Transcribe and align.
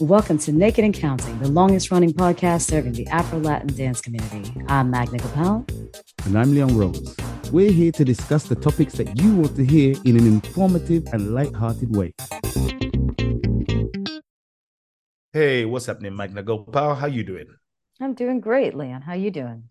Welcome 0.00 0.38
to 0.38 0.50
Naked 0.50 0.84
and 0.84 0.92
Counting, 0.92 1.38
the 1.38 1.48
longest 1.48 1.92
running 1.92 2.12
podcast 2.12 2.62
serving 2.62 2.94
the 2.94 3.06
Afro 3.06 3.38
Latin 3.38 3.68
dance 3.68 4.00
community. 4.00 4.52
I'm 4.66 4.90
Magna 4.90 5.18
Gopal. 5.18 5.64
And 6.24 6.36
I'm 6.36 6.52
Leon 6.52 6.76
Rose. 6.76 7.16
We're 7.52 7.70
here 7.70 7.92
to 7.92 8.04
discuss 8.04 8.42
the 8.42 8.56
topics 8.56 8.94
that 8.94 9.20
you 9.20 9.36
want 9.36 9.54
to 9.54 9.64
hear 9.64 9.94
in 10.04 10.18
an 10.18 10.26
informative 10.26 11.06
and 11.12 11.32
light-hearted 11.32 11.94
way. 11.94 12.12
Hey, 15.32 15.64
what's 15.64 15.86
happening, 15.86 16.16
Magna 16.16 16.42
Gopal? 16.42 16.96
How 16.96 17.06
you 17.06 17.22
doing? 17.22 17.46
I'm 18.00 18.14
doing 18.14 18.40
great, 18.40 18.74
Leon. 18.74 19.02
How 19.02 19.14
you 19.14 19.30
doing? 19.30 19.68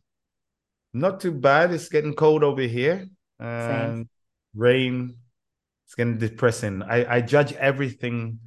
Not 0.93 1.19
too 1.19 1.33
bad. 1.33 1.73
It's 1.73 1.89
getting 1.89 2.13
cold 2.13 2.45
over 2.45 2.61
here. 2.61 3.09
And 3.39 3.71
Same. 3.71 3.91
Um, 3.91 4.09
rain. 4.55 5.17
It's 5.85 5.95
getting 5.95 6.17
depressing. 6.17 6.81
I, 6.81 7.15
I 7.15 7.21
judge 7.21 7.51
everything 7.53 8.39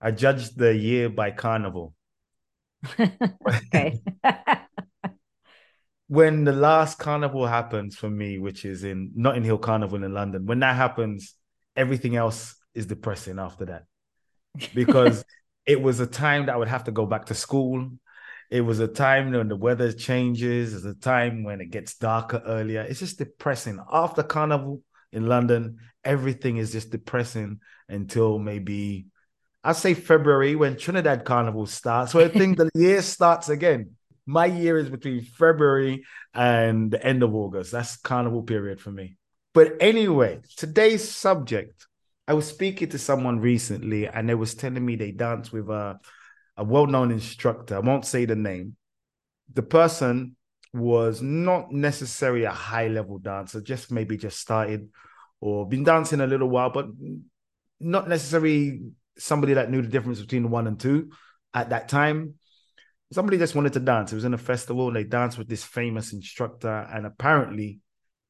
I 0.00 0.10
judge 0.10 0.50
the 0.50 0.74
year 0.74 1.08
by 1.08 1.30
carnival. 1.30 1.94
okay. 3.00 4.00
when 6.08 6.44
the 6.44 6.52
last 6.52 6.98
carnival 6.98 7.46
happens 7.46 7.96
for 7.96 8.08
me, 8.08 8.38
which 8.38 8.64
is 8.64 8.84
in 8.84 9.10
Notting 9.14 9.44
Hill 9.44 9.58
Carnival 9.58 10.04
in 10.04 10.14
London, 10.14 10.46
when 10.46 10.60
that 10.60 10.76
happens, 10.76 11.34
everything 11.74 12.16
else 12.16 12.54
is 12.74 12.86
depressing 12.86 13.38
after 13.38 13.64
that. 13.66 13.84
Because 14.74 15.24
it 15.66 15.80
was 15.80 15.98
a 16.00 16.06
time 16.06 16.46
that 16.46 16.54
I 16.54 16.58
would 16.58 16.68
have 16.68 16.84
to 16.84 16.92
go 16.92 17.06
back 17.06 17.26
to 17.26 17.34
school. 17.34 17.90
It 18.50 18.60
was 18.60 18.78
a 18.78 18.86
time 18.86 19.32
when 19.32 19.48
the 19.48 19.56
weather 19.56 19.90
changes. 19.92 20.74
It's 20.74 20.84
a 20.84 20.94
time 20.94 21.42
when 21.42 21.60
it 21.60 21.70
gets 21.70 21.96
darker 21.96 22.40
earlier. 22.46 22.82
It's 22.82 23.00
just 23.00 23.18
depressing. 23.18 23.80
After 23.92 24.22
carnival 24.22 24.82
in 25.12 25.26
London, 25.26 25.78
everything 26.04 26.58
is 26.58 26.70
just 26.70 26.90
depressing 26.90 27.58
until 27.88 28.38
maybe 28.38 29.06
I 29.66 29.72
say 29.72 29.94
February 29.94 30.54
when 30.54 30.76
Trinidad 30.76 31.24
Carnival 31.24 31.66
starts. 31.66 32.12
So 32.12 32.20
I 32.20 32.28
think 32.28 32.56
the 32.56 32.70
year 32.76 33.02
starts 33.02 33.48
again. 33.48 33.96
My 34.24 34.46
year 34.46 34.78
is 34.78 34.88
between 34.88 35.24
February 35.24 36.04
and 36.32 36.88
the 36.88 37.04
end 37.04 37.24
of 37.24 37.34
August. 37.34 37.72
That's 37.72 37.96
carnival 37.96 38.44
period 38.44 38.80
for 38.80 38.92
me. 38.92 39.16
But 39.54 39.72
anyway, 39.80 40.38
today's 40.56 41.08
subject, 41.08 41.84
I 42.28 42.34
was 42.34 42.46
speaking 42.46 42.90
to 42.90 42.98
someone 42.98 43.40
recently 43.40 44.06
and 44.06 44.28
they 44.28 44.36
was 44.36 44.54
telling 44.54 44.86
me 44.86 44.94
they 44.94 45.10
dance 45.10 45.50
with 45.50 45.68
a, 45.68 45.98
a 46.56 46.62
well-known 46.62 47.10
instructor. 47.10 47.74
I 47.74 47.80
won't 47.80 48.06
say 48.06 48.24
the 48.24 48.36
name. 48.36 48.76
The 49.52 49.64
person 49.64 50.36
was 50.72 51.20
not 51.22 51.72
necessarily 51.72 52.44
a 52.44 52.52
high-level 52.52 53.18
dancer, 53.18 53.60
just 53.60 53.90
maybe 53.90 54.16
just 54.16 54.38
started 54.38 54.90
or 55.40 55.68
been 55.68 55.82
dancing 55.82 56.20
a 56.20 56.26
little 56.28 56.48
while, 56.48 56.70
but 56.70 56.86
not 57.80 58.08
necessarily 58.08 58.92
somebody 59.18 59.54
that 59.54 59.70
knew 59.70 59.82
the 59.82 59.88
difference 59.88 60.20
between 60.20 60.50
one 60.50 60.66
and 60.66 60.78
two 60.78 61.10
at 61.54 61.70
that 61.70 61.88
time. 61.88 62.34
Somebody 63.12 63.38
just 63.38 63.54
wanted 63.54 63.72
to 63.74 63.80
dance. 63.80 64.12
It 64.12 64.16
was 64.16 64.24
in 64.24 64.34
a 64.34 64.38
festival 64.38 64.88
and 64.88 64.96
they 64.96 65.04
danced 65.04 65.38
with 65.38 65.48
this 65.48 65.62
famous 65.62 66.12
instructor. 66.12 66.86
And 66.92 67.06
apparently, 67.06 67.80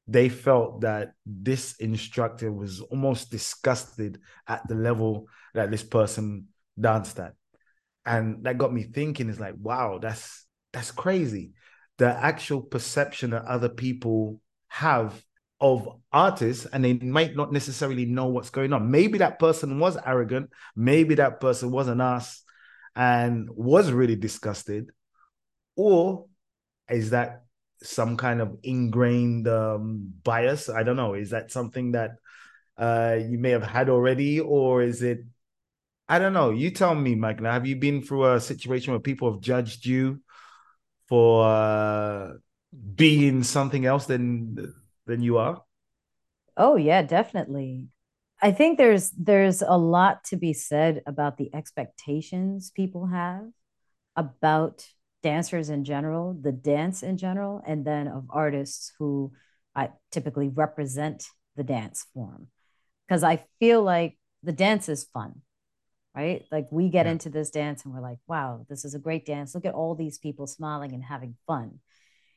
they 0.07 0.29
felt 0.29 0.81
that 0.81 1.11
this 1.25 1.75
instructor 1.77 2.51
was 2.51 2.79
almost 2.79 3.29
disgusted 3.29 4.19
at 4.47 4.65
the 4.67 4.75
level 4.75 5.27
that 5.53 5.71
this 5.71 5.83
person 5.83 6.47
danced 6.79 7.19
at. 7.19 7.33
And 8.05 8.43
that 8.45 8.57
got 8.57 8.73
me 8.73 8.83
thinking, 8.83 9.29
is 9.29 9.39
like, 9.39 9.55
wow, 9.59 9.99
that's 10.01 10.45
that's 10.71 10.91
crazy. 10.91 11.51
The 11.97 12.07
actual 12.07 12.61
perception 12.61 13.31
that 13.31 13.45
other 13.45 13.69
people 13.69 14.39
have 14.69 15.21
of 15.59 15.89
artists 16.11 16.65
and 16.65 16.83
they 16.83 16.93
might 16.93 17.35
not 17.35 17.51
necessarily 17.51 18.05
know 18.05 18.27
what's 18.27 18.49
going 18.49 18.73
on. 18.73 18.91
Maybe 18.91 19.17
that 19.19 19.39
person 19.39 19.79
was 19.79 19.97
arrogant, 20.05 20.51
maybe 20.75 21.15
that 21.15 21.39
person 21.39 21.71
was 21.71 21.87
an 21.87 22.01
ass 22.01 22.43
and 22.95 23.49
was 23.51 23.91
really 23.91 24.15
disgusted, 24.15 24.91
or 25.75 26.25
is 26.89 27.11
that 27.11 27.43
some 27.83 28.17
kind 28.17 28.41
of 28.41 28.57
ingrained 28.63 29.47
um, 29.47 30.13
bias? 30.23 30.69
I 30.69 30.83
don't 30.83 30.95
know. 30.95 31.13
Is 31.13 31.29
that 31.29 31.51
something 31.51 31.91
that 31.91 32.11
uh, 32.77 33.17
you 33.19 33.37
may 33.37 33.51
have 33.51 33.63
had 33.63 33.89
already, 33.89 34.39
or 34.39 34.81
is 34.81 35.01
it? 35.01 35.19
I 36.09 36.19
don't 36.19 36.33
know. 36.33 36.51
You 36.51 36.71
tell 36.71 36.95
me, 36.95 37.15
Magna. 37.15 37.51
Have 37.51 37.67
you 37.67 37.75
been 37.75 38.01
through 38.01 38.33
a 38.33 38.39
situation 38.39 38.93
where 38.93 38.99
people 38.99 39.31
have 39.31 39.41
judged 39.41 39.85
you 39.85 40.21
for 41.07 41.45
uh, 41.45 42.33
being 42.95 43.43
something 43.43 43.85
else 43.85 44.05
than 44.05 44.73
than 45.07 45.21
you 45.21 45.37
are? 45.37 45.63
Oh 46.55 46.75
yeah, 46.75 47.01
definitely. 47.01 47.87
I 48.41 48.51
think 48.51 48.77
there's 48.77 49.11
there's 49.11 49.61
a 49.61 49.77
lot 49.77 50.23
to 50.25 50.35
be 50.35 50.53
said 50.53 51.01
about 51.07 51.37
the 51.37 51.49
expectations 51.53 52.71
people 52.71 53.07
have 53.07 53.45
about 54.15 54.87
dancers 55.23 55.69
in 55.69 55.83
general, 55.83 56.37
the 56.39 56.51
dance 56.51 57.03
in 57.03 57.17
general, 57.17 57.61
and 57.65 57.85
then 57.85 58.07
of 58.07 58.25
artists 58.29 58.93
who 58.99 59.31
I 59.75 59.89
typically 60.11 60.49
represent 60.49 61.25
the 61.55 61.63
dance 61.63 62.05
form. 62.13 62.47
Because 63.07 63.23
I 63.23 63.45
feel 63.59 63.81
like 63.81 64.17
the 64.43 64.51
dance 64.51 64.89
is 64.89 65.05
fun, 65.05 65.41
right? 66.15 66.43
Like 66.51 66.67
we 66.71 66.89
get 66.89 67.05
yeah. 67.05 67.13
into 67.13 67.29
this 67.29 67.49
dance 67.49 67.85
and 67.85 67.93
we're 67.93 68.01
like, 68.01 68.19
wow, 68.27 68.65
this 68.69 68.85
is 68.85 68.93
a 68.93 68.99
great 68.99 69.25
dance. 69.25 69.55
Look 69.55 69.65
at 69.65 69.73
all 69.73 69.95
these 69.95 70.17
people 70.17 70.47
smiling 70.47 70.93
and 70.93 71.03
having 71.03 71.35
fun. 71.45 71.79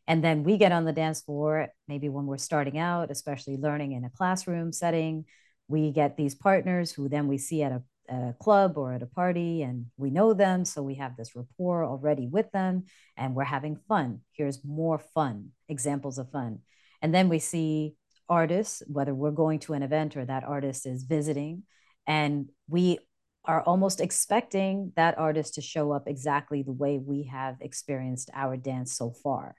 And 0.07 0.25
then 0.25 0.43
we 0.43 0.57
get 0.57 0.73
on 0.73 0.85
the 0.85 0.93
dance 0.93 1.21
floor, 1.21 1.69
maybe 1.87 2.09
when 2.09 2.27
we're 2.27 2.39
starting 2.39 2.79
out, 2.79 3.11
especially 3.11 3.57
learning 3.57 3.93
in 3.93 4.05
a 4.05 4.11
classroom 4.11 4.73
setting. 4.73 5.25
We 5.69 5.93
get 5.93 6.17
these 6.17 6.35
partners 6.35 6.91
who 6.91 7.09
then 7.09 7.29
we 7.29 7.39
see 7.39 7.63
at 7.63 7.73
a, 7.73 7.83
at 8.09 8.31
a 8.31 8.37
club 8.41 8.77
or 8.77 8.93
at 8.93 9.03
a 9.03 9.07
party 9.07 9.63
and 9.63 9.87
we 9.97 10.11
know 10.11 10.35
them. 10.35 10.65
So 10.65 10.83
we 10.83 10.97
have 10.97 11.17
this 11.17 11.37
rapport 11.37 11.85
already 11.85 12.27
with 12.27 12.51
them 12.51 12.85
and 13.17 13.35
we're 13.35 13.45
having 13.45 13.77
fun. 13.89 14.21
Here's 14.33 14.65
more 14.65 14.99
fun, 14.99 15.51
examples 15.69 16.19
of 16.19 16.31
fun. 16.31 16.61
And 17.03 17.15
then 17.15 17.29
we 17.29 17.39
see 17.39 17.95
artists, 18.29 18.83
whether 18.87 19.15
we're 19.15 19.31
going 19.31 19.59
to 19.61 19.75
an 19.75 19.83
event 19.83 20.17
or 20.17 20.25
that 20.25 20.45
artist 20.45 20.87
is 20.87 21.03
visiting, 21.03 21.65
and 22.07 22.49
we 22.69 22.99
are 23.45 23.63
almost 23.63 24.01
expecting 24.01 24.93
that 24.97 25.19
artist 25.19 25.55
to 25.55 25.61
show 25.61 25.93
up 25.93 26.07
exactly 26.07 26.63
the 26.63 26.73
way 26.73 26.99
we 26.99 27.25
have 27.25 27.57
experienced 27.61 28.31
our 28.35 28.57
dance 28.57 28.93
so 28.93 29.11
far. 29.11 29.55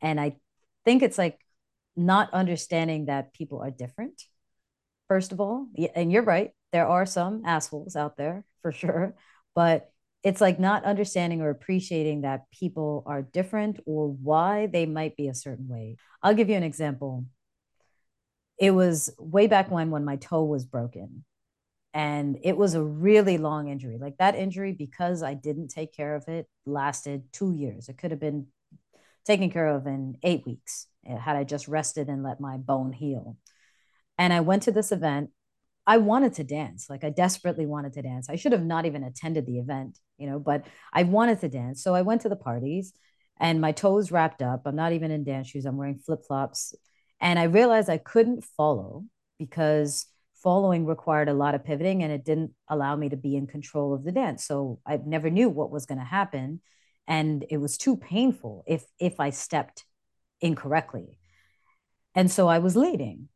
And 0.00 0.20
I 0.20 0.36
think 0.84 1.02
it's 1.02 1.18
like 1.18 1.38
not 1.96 2.32
understanding 2.34 3.06
that 3.06 3.32
people 3.32 3.60
are 3.60 3.70
different, 3.70 4.22
first 5.08 5.32
of 5.32 5.40
all. 5.40 5.68
And 5.94 6.12
you're 6.12 6.22
right, 6.22 6.52
there 6.72 6.86
are 6.86 7.06
some 7.06 7.42
assholes 7.44 7.96
out 7.96 8.16
there 8.16 8.44
for 8.62 8.72
sure. 8.72 9.14
But 9.54 9.90
it's 10.22 10.40
like 10.40 10.58
not 10.58 10.84
understanding 10.84 11.40
or 11.40 11.50
appreciating 11.50 12.22
that 12.22 12.50
people 12.50 13.04
are 13.06 13.22
different 13.22 13.80
or 13.86 14.08
why 14.08 14.66
they 14.66 14.84
might 14.84 15.16
be 15.16 15.28
a 15.28 15.34
certain 15.34 15.68
way. 15.68 15.96
I'll 16.22 16.34
give 16.34 16.48
you 16.50 16.56
an 16.56 16.62
example. 16.62 17.26
It 18.58 18.72
was 18.72 19.14
way 19.18 19.46
back 19.46 19.70
when 19.70 19.90
when 19.90 20.04
my 20.04 20.16
toe 20.16 20.44
was 20.44 20.64
broken 20.64 21.24
and 21.94 22.38
it 22.42 22.56
was 22.56 22.74
a 22.74 22.82
really 22.82 23.38
long 23.38 23.68
injury. 23.68 23.98
Like 23.98 24.16
that 24.18 24.34
injury 24.34 24.72
because 24.72 25.22
I 25.22 25.34
didn't 25.34 25.68
take 25.68 25.94
care 25.94 26.14
of 26.16 26.26
it 26.28 26.46
lasted 26.66 27.32
2 27.32 27.52
years. 27.52 27.88
It 27.88 27.96
could 27.96 28.10
have 28.10 28.20
been 28.20 28.48
taken 29.26 29.50
care 29.50 29.66
of 29.66 29.86
in 29.86 30.16
eight 30.22 30.46
weeks 30.46 30.86
eh, 31.06 31.16
had 31.16 31.36
I 31.36 31.44
just 31.44 31.68
rested 31.68 32.08
and 32.08 32.22
let 32.22 32.40
my 32.40 32.56
bone 32.56 32.92
heal. 32.92 33.36
And 34.18 34.32
I 34.32 34.40
went 34.40 34.62
to 34.64 34.72
this 34.72 34.92
event. 34.92 35.30
I 35.86 35.98
wanted 35.98 36.34
to 36.34 36.44
dance, 36.44 36.90
like 36.90 37.04
I 37.04 37.10
desperately 37.10 37.66
wanted 37.66 37.92
to 37.92 38.02
dance. 38.02 38.28
I 38.28 38.36
should 38.36 38.52
have 38.52 38.64
not 38.64 38.86
even 38.86 39.04
attended 39.04 39.46
the 39.46 39.58
event, 39.58 39.98
you 40.18 40.28
know, 40.28 40.40
but 40.40 40.66
I 40.92 41.04
wanted 41.04 41.40
to 41.40 41.48
dance. 41.48 41.82
So 41.82 41.94
I 41.94 42.02
went 42.02 42.22
to 42.22 42.28
the 42.28 42.34
parties 42.34 42.92
and 43.38 43.60
my 43.60 43.70
toes 43.72 44.10
wrapped 44.10 44.42
up. 44.42 44.62
I'm 44.64 44.74
not 44.74 44.92
even 44.92 45.10
in 45.10 45.22
dance 45.22 45.48
shoes, 45.48 45.64
I'm 45.64 45.76
wearing 45.76 45.98
flip 45.98 46.20
flops. 46.26 46.74
And 47.20 47.38
I 47.38 47.44
realized 47.44 47.88
I 47.88 47.98
couldn't 47.98 48.44
follow 48.44 49.04
because 49.38 50.06
following 50.42 50.86
required 50.86 51.28
a 51.28 51.34
lot 51.34 51.54
of 51.54 51.64
pivoting 51.64 52.02
and 52.02 52.12
it 52.12 52.24
didn't 52.24 52.52
allow 52.68 52.96
me 52.96 53.08
to 53.08 53.16
be 53.16 53.36
in 53.36 53.46
control 53.46 53.94
of 53.94 54.04
the 54.04 54.12
dance. 54.12 54.44
So 54.44 54.80
I 54.86 54.98
never 55.04 55.30
knew 55.30 55.48
what 55.48 55.70
was 55.70 55.86
going 55.86 55.98
to 55.98 56.04
happen 56.04 56.60
and 57.08 57.44
it 57.50 57.58
was 57.58 57.76
too 57.76 57.96
painful 57.96 58.64
if 58.66 58.84
if 58.98 59.20
i 59.20 59.30
stepped 59.30 59.84
incorrectly. 60.40 61.18
And 62.14 62.30
so 62.30 62.48
i 62.48 62.58
was 62.58 62.76
leading. 62.76 63.28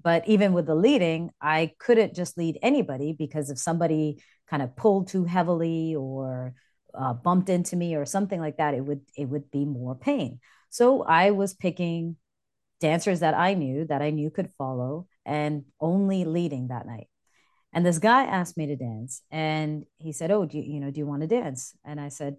But 0.00 0.28
even 0.28 0.52
with 0.52 0.66
the 0.66 0.74
leading 0.74 1.30
i 1.40 1.72
couldn't 1.78 2.14
just 2.14 2.36
lead 2.38 2.58
anybody 2.62 3.12
because 3.12 3.50
if 3.50 3.58
somebody 3.58 4.22
kind 4.48 4.62
of 4.62 4.76
pulled 4.76 5.08
too 5.08 5.24
heavily 5.24 5.94
or 5.94 6.54
uh, 6.94 7.12
bumped 7.12 7.48
into 7.48 7.76
me 7.76 7.94
or 7.94 8.04
something 8.06 8.40
like 8.40 8.56
that 8.58 8.74
it 8.74 8.80
would 8.80 9.02
it 9.16 9.26
would 9.26 9.50
be 9.50 9.64
more 9.64 9.94
pain. 9.94 10.40
So 10.70 11.02
i 11.02 11.30
was 11.30 11.54
picking 11.54 12.16
dancers 12.80 13.20
that 13.20 13.34
i 13.34 13.54
knew 13.54 13.86
that 13.86 14.02
i 14.02 14.10
knew 14.10 14.30
could 14.30 14.50
follow 14.58 15.06
and 15.24 15.64
only 15.80 16.24
leading 16.24 16.68
that 16.68 16.86
night. 16.86 17.08
And 17.72 17.84
this 17.84 17.98
guy 17.98 18.24
asked 18.24 18.56
me 18.56 18.66
to 18.66 18.76
dance 18.76 19.22
and 19.30 19.84
he 19.98 20.12
said 20.12 20.30
oh 20.30 20.44
do 20.46 20.58
you, 20.58 20.74
you 20.74 20.80
know 20.80 20.90
do 20.90 20.98
you 20.98 21.06
want 21.06 21.22
to 21.22 21.28
dance? 21.28 21.74
And 21.84 22.00
i 22.00 22.08
said 22.08 22.36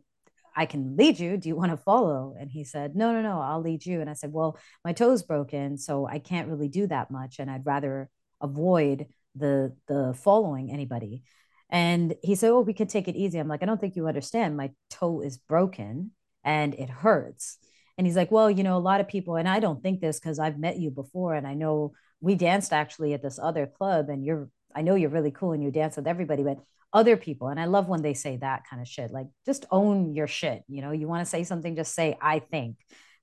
I 0.58 0.66
can 0.66 0.98
lead 0.98 1.20
you. 1.20 1.38
Do 1.38 1.48
you 1.48 1.56
want 1.56 1.72
to 1.72 1.78
follow? 1.78 2.36
And 2.38 2.50
he 2.50 2.64
said, 2.64 2.96
No, 2.96 3.14
no, 3.14 3.22
no, 3.22 3.40
I'll 3.40 3.62
lead 3.62 3.86
you. 3.86 4.02
And 4.02 4.10
I 4.10 4.14
said, 4.14 4.34
Well, 4.34 4.58
my 4.84 4.92
toe's 4.92 5.22
broken, 5.22 5.78
so 5.78 6.08
I 6.08 6.18
can't 6.18 6.50
really 6.50 6.68
do 6.68 6.88
that 6.88 7.12
much. 7.12 7.38
And 7.38 7.50
I'd 7.50 7.66
rather 7.66 8.10
avoid 8.42 9.06
the 9.36 9.76
the 9.88 10.16
following 10.18 10.72
anybody. 10.72 11.24
And 11.70 12.16
he 12.24 12.34
said, 12.34 12.50
Oh, 12.50 12.62
we 12.62 12.74
could 12.74 12.90
take 12.90 13.08
it 13.08 13.16
easy. 13.16 13.38
I'm 13.38 13.48
like, 13.48 13.62
I 13.62 13.68
don't 13.68 13.80
think 13.80 13.96
you 13.96 14.08
understand. 14.08 14.58
My 14.58 14.72
toe 14.90 15.22
is 15.22 15.38
broken 15.38 16.12
and 16.44 16.74
it 16.74 16.90
hurts. 16.90 17.60
And 18.00 18.08
he's 18.08 18.16
like, 18.16 18.32
Well, 18.32 18.50
you 18.50 18.64
know, 18.64 18.78
a 18.78 18.80
lot 18.80 19.00
of 19.00 19.08
people, 19.08 19.36
and 19.36 19.48
I 19.48 19.60
don't 19.60 19.84
think 19.84 20.02
this 20.02 20.20
because 20.20 20.40
I've 20.40 20.58
met 20.58 20.80
you 20.80 20.90
before 20.90 21.36
and 21.36 21.46
I 21.46 21.54
know 21.54 21.94
we 22.20 22.34
danced 22.34 22.74
actually 22.74 23.14
at 23.14 23.22
this 23.22 23.38
other 23.38 23.68
club 23.68 24.10
and 24.10 24.26
you're, 24.26 24.50
I 24.76 24.82
know 24.82 24.96
you're 24.96 25.12
really 25.12 25.32
cool 25.32 25.52
and 25.52 25.62
you 25.62 25.70
dance 25.70 25.98
with 25.98 26.08
everybody, 26.08 26.42
but 26.42 26.58
other 26.94 27.18
people. 27.18 27.50
And 27.50 27.60
I 27.60 27.66
love 27.66 27.88
when 27.88 28.02
they 28.02 28.14
say 28.14 28.38
that 28.38 28.64
kind 28.70 28.82
of 28.82 28.88
shit. 28.88 29.12
Like, 29.12 29.28
just 29.46 29.66
own 29.72 30.14
your 30.14 30.28
shit. 30.28 30.64
You 30.68 30.82
know, 30.82 30.92
you 30.92 31.08
want 31.08 31.26
to 31.26 31.30
say 31.30 31.44
something, 31.44 31.76
just 31.76 31.94
say, 31.94 32.18
I 32.22 32.40
think. 32.40 32.78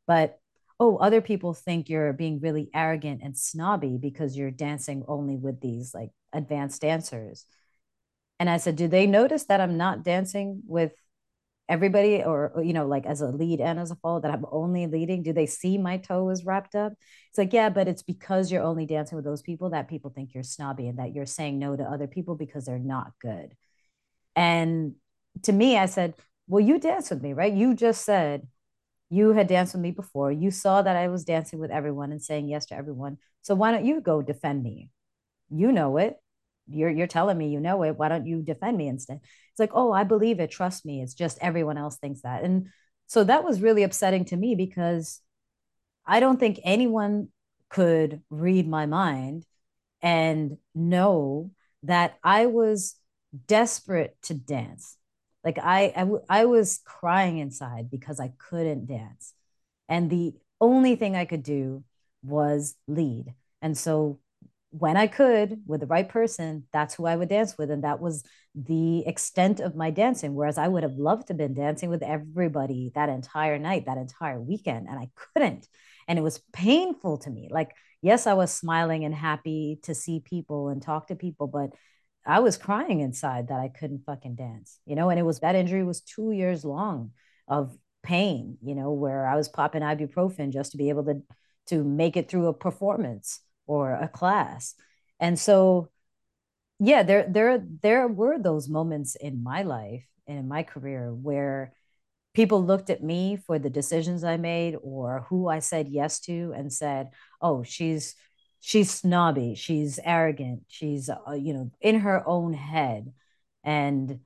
But 0.07 0.39
oh, 0.81 0.97
other 0.97 1.21
people 1.21 1.55
think 1.55 1.89
you're 1.89 2.13
being 2.13 2.41
really 2.41 2.69
arrogant 2.75 3.21
and 3.23 3.37
snobby 3.37 3.99
because 4.01 4.37
you're 4.37 4.51
dancing 4.51 5.05
only 5.09 5.37
with 5.37 5.61
these 5.61 5.95
like 5.95 6.11
advanced 6.33 6.83
dancers. 6.83 7.47
And 8.41 8.51
I 8.51 8.57
said, 8.57 8.77
do 8.77 8.89
they 8.89 9.07
notice 9.07 9.45
that 9.45 9.61
I'm 9.61 9.77
not 9.77 10.03
dancing 10.03 10.63
with 10.67 10.93
everybody 11.69 12.23
or, 12.23 12.53
you 12.63 12.73
know, 12.73 12.87
like 12.87 13.07
as 13.07 13.21
a 13.21 13.29
lead 13.29 13.61
and 13.61 13.79
as 13.79 13.91
a 13.91 13.97
follow 13.97 14.21
that 14.21 14.31
I'm 14.31 14.47
only 14.51 14.87
leading? 14.87 15.23
Do 15.23 15.33
they 15.33 15.47
see 15.47 15.79
my 15.79 15.99
toe 15.99 16.29
is 16.31 16.45
wrapped 16.45 16.75
up? 16.75 16.93
It's 17.31 17.39
like, 17.39 17.53
yeah, 17.53 17.71
but 17.71 17.89
it's 17.89 18.03
because 18.03 18.53
you're 18.53 18.63
only 18.63 18.87
dancing 18.87 19.17
with 19.17 19.25
those 19.25 19.43
people 19.43 19.71
that 19.71 19.89
people 19.89 20.11
think 20.11 20.35
you're 20.35 20.43
snobby 20.43 20.89
and 20.89 20.99
that 20.99 21.15
you're 21.15 21.27
saying 21.27 21.59
no 21.59 21.77
to 21.77 21.83
other 21.83 22.07
people 22.07 22.35
because 22.35 22.67
they're 22.67 22.79
not 22.79 23.13
good. 23.21 23.55
And 24.37 24.95
to 25.43 25.53
me, 25.53 25.77
I 25.79 25.87
said, 25.87 26.15
well, 26.47 26.65
you 26.65 26.79
dance 26.79 27.11
with 27.11 27.23
me, 27.23 27.33
right? 27.33 27.53
You 27.53 27.75
just 27.75 28.05
said 28.05 28.47
you 29.11 29.33
had 29.33 29.47
danced 29.47 29.75
with 29.75 29.83
me 29.83 29.91
before. 29.91 30.33
You 30.33 30.51
saw 30.51 30.83
that 30.83 30.97
I 30.97 31.09
was 31.09 31.25
dancing 31.25 31.59
with 31.59 31.71
everyone 31.71 32.13
and 32.13 32.23
saying 32.23 32.49
yes 32.49 32.67
to 32.67 32.75
everyone. 32.75 33.19
So 33.43 33.55
why 33.55 33.71
don't 33.71 33.85
you 33.85 34.01
go 34.01 34.23
defend 34.23 34.63
me? 34.63 34.91
You 35.51 35.73
know 35.73 35.97
it. 35.99 36.17
You're 36.69 36.91
you're 36.91 37.07
telling 37.07 37.37
me 37.39 37.49
you 37.49 37.61
know 37.61 37.83
it. 37.83 37.97
Why 37.97 38.09
don't 38.09 38.27
you 38.27 38.43
defend 38.43 38.77
me 38.77 38.89
instead? 38.89 39.21
It's 39.23 39.61
like, 39.61 39.73
oh, 39.75 39.93
I 39.93 40.05
believe 40.05 40.41
it. 40.41 40.51
Trust 40.51 40.85
me. 40.87 41.03
It's 41.03 41.15
just 41.15 41.39
everyone 41.41 41.79
else 41.79 41.97
thinks 41.97 42.23
that. 42.23 42.43
And 42.43 42.69
so 43.07 43.25
that 43.25 43.45
was 43.45 43.61
really 43.61 43.83
upsetting 43.83 44.25
to 44.27 44.37
me 44.37 44.55
because 44.55 45.21
I 46.07 46.21
don't 46.21 46.41
think 46.41 46.61
anyone 46.65 47.29
could 47.69 48.23
read 48.31 48.69
my 48.69 48.87
mind 48.87 49.45
and 50.03 50.59
know 50.75 51.51
that 51.83 52.19
I 52.23 52.47
was 52.47 52.97
desperate 53.47 54.17
to 54.23 54.35
dance. 54.35 54.97
Like 55.43 55.59
I, 55.59 55.93
I, 55.97 56.41
I 56.41 56.45
was 56.47 56.81
crying 56.85 57.39
inside 57.39 57.91
because 57.91 58.21
I 58.21 58.33
couldn't 58.39 58.87
dance. 58.87 59.35
And 59.89 60.09
the 60.09 60.35
only 60.61 60.97
thing 60.97 61.17
I 61.17 61.25
could 61.25 61.43
do 61.43 61.85
was 62.23 62.75
lead. 62.87 63.35
And 63.61 63.77
so 63.77 64.19
when 64.77 64.97
I 64.97 65.07
could 65.07 65.61
with 65.67 65.81
the 65.81 65.87
right 65.87 66.09
person, 66.09 66.65
that's 66.73 66.97
who 66.97 67.07
I 67.07 67.15
would 67.15 67.29
dance 67.29 67.57
with. 67.57 67.71
And 67.71 67.85
that 67.85 68.01
was 68.01 68.25
the 68.57 69.07
extent 69.07 69.61
of 69.61 69.77
my 69.77 69.91
dancing. 69.91 70.35
Whereas 70.35 70.59
I 70.59 70.67
would 70.67 70.83
have 70.83 70.97
loved 70.97 71.29
to 71.29 71.33
have 71.33 71.39
been 71.39 71.55
dancing 71.55 71.91
with 71.91 72.03
everybody 72.03 72.91
that 72.97 73.09
entire 73.09 73.57
night, 73.57 73.87
that 73.87 73.99
entire 73.99 74.41
weekend, 74.41 74.89
and 74.89 74.99
I 74.99 75.11
couldn't. 75.15 75.69
And 76.09 76.19
it 76.19 76.23
was 76.23 76.43
painful 76.53 77.19
to 77.19 77.31
me. 77.31 77.49
Like, 77.53 77.71
yes, 78.03 78.27
I 78.27 78.35
was 78.35 78.53
smiling 78.53 79.05
and 79.05 79.15
happy 79.15 79.79
to 79.85 79.95
see 79.95 80.19
people 80.19 80.69
and 80.69 80.83
talk 80.83 81.07
to 81.07 81.15
people, 81.15 81.47
but 81.47 81.71
I 82.27 82.41
was 82.41 82.57
crying 82.57 82.99
inside 82.99 83.49
that 83.49 83.61
I 83.61 83.69
couldn't 83.69 84.05
fucking 84.07 84.35
dance, 84.35 84.81
you 84.87 84.97
know, 84.97 85.09
and 85.09 85.21
it 85.21 85.25
was 85.25 85.39
that 85.41 85.55
injury 85.55 85.85
was 85.85 86.01
two 86.01 86.33
years 86.33 86.65
long 86.65 87.13
of 87.47 87.77
pain, 88.03 88.59
you 88.61 88.75
know, 88.75 88.91
where 88.91 89.25
I 89.25 89.37
was 89.37 89.49
popping 89.49 89.83
ibuprofen 89.83 90.53
just 90.53 90.73
to 90.73 90.79
be 90.79 90.89
able 90.89 91.05
to 91.05 91.23
to 91.67 91.83
make 91.83 92.17
it 92.17 92.29
through 92.29 92.49
a 92.49 92.53
performance 92.53 93.41
or 93.67 93.93
a 93.93 94.09
class. 94.09 94.75
And 95.21 95.39
so 95.39 95.91
yeah, 96.79 97.03
there 97.03 97.27
there 97.29 97.65
there 97.83 98.09
were 98.09 98.39
those 98.39 98.69
moments 98.69 99.17
in 99.17 99.43
my 99.43 99.63
life 99.63 100.05
and 100.27 100.39
in 100.39 100.49
my 100.49 100.63
career 100.63 101.13
where 101.15 101.73
people 102.35 102.65
looked 102.65 102.91
at 102.91 103.03
me 103.03 103.37
for 103.37 103.59
the 103.59 103.71
decisions 103.71 104.25
I 104.25 104.37
made 104.37 104.77
or 104.83 105.27
who 105.29 105.49
I 105.49 105.61
said 105.61 105.89
yes 105.89 106.21
to 106.23 106.53
and 106.57 106.73
said, 106.73 107.11
"Oh, 107.41 107.63
she's 107.63 108.17
she's 108.61 108.91
snobby 108.91 109.55
she's 109.55 109.99
arrogant 110.05 110.63
she's 110.69 111.11
uh, 111.11 111.33
you 111.35 111.53
know 111.55 111.71
in 111.81 112.01
her 112.01 112.27
own 112.27 112.55
head. 112.55 113.13
And 113.65 114.21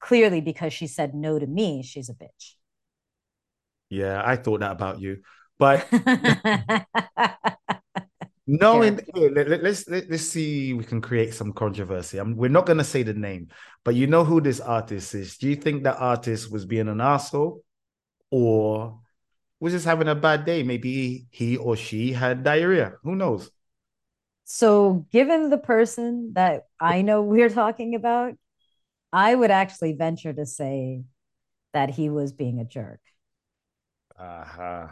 clearly 0.00 0.40
because 0.40 0.72
she 0.72 0.86
said 0.86 1.14
no 1.14 1.38
to 1.38 1.46
me 1.46 1.82
she's 1.82 2.08
a 2.08 2.14
bitch. 2.14 2.54
Yeah 3.90 4.22
i 4.24 4.36
thought 4.36 4.60
that 4.60 4.72
about 4.72 5.00
you. 5.00 5.22
But 5.58 5.86
knowing 8.46 9.00
yeah. 9.14 9.28
let, 9.32 9.48
us 9.48 9.62
let's, 9.62 9.88
let, 9.88 10.10
let's 10.10 10.22
see 10.24 10.74
we 10.74 10.84
can 10.84 11.00
create 11.00 11.32
some 11.32 11.52
controversy 11.52 12.18
I'm, 12.18 12.36
we're 12.36 12.50
not 12.50 12.66
going 12.66 12.78
to 12.78 12.84
say 12.84 13.02
the 13.02 13.14
name 13.14 13.48
but 13.84 13.94
you 13.94 14.06
know 14.06 14.24
who 14.24 14.40
this 14.40 14.60
artist 14.60 15.14
is 15.14 15.38
do 15.38 15.48
you 15.48 15.56
think 15.56 15.84
that 15.84 15.96
artist 15.98 16.52
was 16.52 16.66
being 16.66 16.88
an 16.88 17.00
asshole 17.00 17.62
or 18.30 19.00
was 19.64 19.72
just 19.72 19.86
having 19.86 20.08
a 20.08 20.14
bad 20.14 20.44
day. 20.44 20.62
Maybe 20.62 21.26
he 21.30 21.56
or 21.56 21.74
she 21.74 22.12
had 22.12 22.44
diarrhea. 22.44 22.94
Who 23.02 23.16
knows? 23.16 23.50
So, 24.44 25.06
given 25.10 25.48
the 25.48 25.58
person 25.58 26.34
that 26.34 26.66
I 26.78 27.00
know 27.00 27.22
we're 27.32 27.48
talking 27.48 27.94
about, 27.94 28.34
I 29.10 29.34
would 29.34 29.50
actually 29.50 29.92
venture 29.92 30.32
to 30.34 30.44
say 30.44 31.04
that 31.72 31.90
he 31.90 32.10
was 32.10 32.32
being 32.32 32.60
a 32.60 32.64
jerk. 32.64 33.00
Uh-huh. 34.18 34.88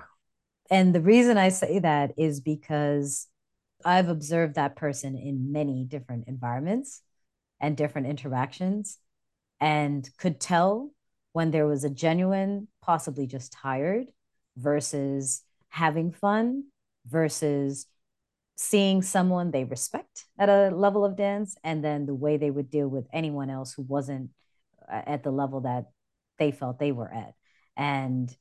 And 0.71 0.95
the 0.95 1.03
reason 1.03 1.37
I 1.37 1.51
say 1.51 1.81
that 1.81 2.13
is 2.17 2.41
because 2.41 3.29
I've 3.85 4.09
observed 4.09 4.55
that 4.55 4.77
person 4.77 5.17
in 5.17 5.53
many 5.53 5.85
different 5.85 6.25
environments 6.29 7.03
and 7.61 7.77
different 7.77 8.09
interactions 8.09 8.99
and 9.61 10.09
could 10.19 10.41
tell 10.41 10.91
when 11.33 11.51
there 11.51 11.67
was 11.67 11.85
a 11.85 11.91
genuine, 11.91 12.69
possibly 12.83 13.27
just 13.27 13.53
tired, 13.53 14.07
versus 14.57 15.43
having 15.69 16.13
fun 16.13 16.65
versus 17.07 17.87
seeing 18.57 19.03
someone 19.03 19.51
they 19.51 19.65
respect 19.65 20.27
at 20.39 20.49
a 20.49 20.69
level 20.75 21.05
of 21.05 21.17
dance 21.17 21.57
and 21.65 21.83
then 21.83 22.07
the 22.07 22.15
way 22.15 22.37
they 22.37 22.51
would 22.51 22.71
deal 22.71 22.89
with 22.89 23.07
anyone 23.13 23.51
else 23.51 23.73
who 23.73 23.83
wasn't 23.83 24.31
uh, 24.91 25.03
at 25.07 25.23
the 25.23 25.31
level 25.31 25.63
that 25.63 25.87
they 26.39 26.51
felt 26.53 26.79
they 26.79 26.93
were 26.93 27.13
at. 27.13 27.33
And 27.77 28.35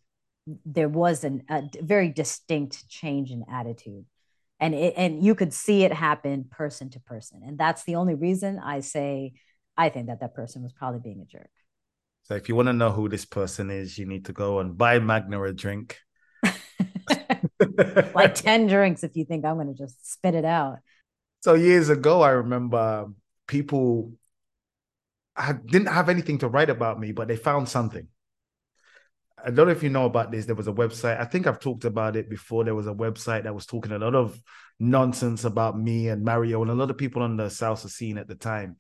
there 0.66 0.90
was 0.90 1.24
an, 1.24 1.44
a 1.50 1.64
very 1.82 2.10
distinct 2.10 2.90
change 2.90 3.32
in 3.32 3.46
attitude 3.50 4.06
and 4.62 4.74
it, 4.74 4.94
and 4.96 5.22
you 5.22 5.36
could 5.36 5.54
see 5.54 5.84
it 5.84 5.92
happen 5.92 6.46
person 6.50 6.90
to 6.92 7.00
person 7.02 7.42
and 7.46 7.58
that's 7.58 7.84
the 7.84 7.96
only 7.96 8.14
reason 8.14 8.60
i 8.64 8.80
say 8.80 9.34
i 9.76 9.90
think 9.90 10.08
that 10.08 10.22
that 10.22 10.34
person 10.34 10.64
was 10.64 10.72
probably 10.72 11.00
being 11.00 11.20
a 11.20 11.26
jerk 11.26 11.50
so 12.24 12.36
if 12.36 12.48
you 12.48 12.56
want 12.56 12.68
to 12.68 12.74
know 12.74 12.92
who 12.92 13.10
this 13.10 13.26
person 13.26 13.70
is, 13.70 13.98
you 13.98 14.06
need 14.06 14.26
to 14.26 14.34
go 14.34 14.60
and 14.60 14.78
buy 14.78 15.00
Magna 15.00 15.42
a 15.44 15.52
drink. 15.54 15.98
like 18.14 18.36
10 18.36 18.68
drinks 18.68 19.04
if 19.04 19.16
you 19.16 19.26
think 19.26 19.44
I'm 19.44 19.56
going 19.56 19.68
to 19.68 19.74
just 19.74 20.12
spit 20.12 20.36
it 20.36 20.46
out. 20.46 20.78
So 21.42 21.56
years 21.56 21.90
ago, 21.90 22.22
I 22.22 22.30
remember 22.30 23.08
people 23.48 24.14
I 25.36 25.54
didn't 25.54 25.88
have 25.88 26.10
anything 26.10 26.38
to 26.40 26.48
write 26.48 26.70
about 26.70 27.00
me, 27.00 27.12
but 27.12 27.28
they 27.28 27.36
found 27.36 27.68
something. 27.68 28.08
I 29.44 29.52
don't 29.52 29.68
know 29.68 29.72
if 29.72 29.84
you 29.84 29.90
know 29.90 30.06
about 30.06 30.32
this. 30.32 30.46
There 30.46 30.56
was 30.56 30.68
a 30.68 30.74
website. 30.74 31.20
I 31.20 31.26
think 31.26 31.48
I've 31.48 31.60
talked 31.60 31.86
about 31.86 32.16
it 32.16 32.30
before. 32.30 32.64
There 32.64 32.76
was 32.76 32.88
a 32.88 32.94
website 32.94 33.44
that 33.44 33.56
was 33.56 33.66
talking 33.66 33.92
a 33.92 34.00
lot 34.00 34.16
of 34.16 34.40
nonsense 34.80 35.44
about 35.44 35.80
me 35.80 36.10
and 36.10 36.24
Mario 36.24 36.62
and 36.62 36.72
a 36.72 36.76
lot 36.76 36.90
of 36.90 36.98
people 36.98 37.22
on 37.22 37.38
the 37.38 37.46
salsa 37.46 37.90
scene 37.90 38.18
at 38.18 38.28
the 38.28 38.36
time. 38.36 38.78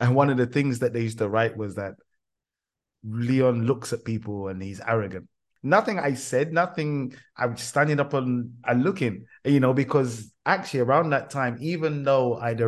And 0.00 0.14
one 0.14 0.30
of 0.30 0.36
the 0.36 0.46
things 0.46 0.80
that 0.80 0.92
they 0.92 1.02
used 1.02 1.18
to 1.18 1.28
write 1.28 1.56
was 1.56 1.76
that 1.76 1.94
Leon 3.04 3.66
looks 3.66 3.92
at 3.92 4.04
people 4.04 4.48
and 4.48 4.62
he's 4.62 4.80
arrogant. 4.80 5.28
Nothing 5.62 5.98
I 5.98 6.14
said, 6.14 6.52
nothing 6.52 7.14
I'm 7.36 7.56
standing 7.56 7.98
up 7.98 8.12
and, 8.12 8.52
and 8.64 8.84
looking, 8.84 9.26
you 9.44 9.60
know, 9.60 9.72
because 9.72 10.32
actually 10.44 10.80
around 10.80 11.10
that 11.10 11.30
time, 11.30 11.56
even 11.60 12.02
though 12.02 12.36
I'd 12.36 12.62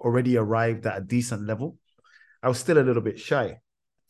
already 0.00 0.36
arrived 0.36 0.86
at 0.86 0.98
a 0.98 1.00
decent 1.02 1.46
level, 1.46 1.78
I 2.42 2.48
was 2.48 2.58
still 2.58 2.78
a 2.78 2.82
little 2.82 3.02
bit 3.02 3.20
shy. 3.20 3.58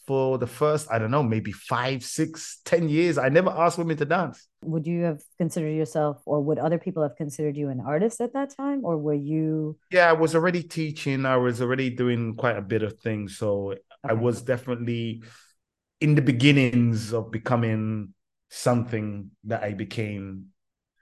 For 0.07 0.37
the 0.37 0.49
first, 0.49 0.89
I 0.91 0.99
don't 0.99 1.13
know, 1.13 1.23
maybe 1.23 1.53
five, 1.53 2.03
six, 2.03 2.61
ten 2.65 2.89
years, 2.89 3.19
I 3.19 3.29
never 3.29 3.51
asked 3.51 3.79
women 3.79 3.97
to 3.99 4.05
dance. 4.05 4.49
Would 4.65 4.87
you 4.87 5.03
have 5.03 5.23
considered 5.39 5.71
yourself, 5.71 6.21
or 6.27 6.41
would 6.41 6.59
other 6.59 6.79
people 6.79 7.03
have 7.03 7.15
considered 7.17 7.57
you 7.57 7.69
an 7.69 7.81
artist 7.81 8.21
at 8.21 8.33
that 8.33 8.51
time, 8.57 8.85
or 8.85 8.99
were 8.99 9.15
you? 9.15 9.79
Yeah, 9.91 10.09
I 10.09 10.13
was 10.15 10.35
already 10.35 10.63
teaching. 10.63 11.25
I 11.25 11.37
was 11.37 11.63
already 11.63 11.91
doing 11.91 12.35
quite 12.35 12.57
a 12.57 12.63
bit 12.63 12.83
of 12.83 12.99
things, 12.99 13.39
so 13.39 13.73
okay. 13.73 13.81
I 14.03 14.13
was 14.15 14.43
definitely 14.43 15.23
in 16.01 16.17
the 16.17 16.23
beginnings 16.23 17.13
of 17.13 17.31
becoming 17.31 18.15
something 18.49 19.31
that 19.45 19.63
I 19.63 19.73
became 19.73 20.47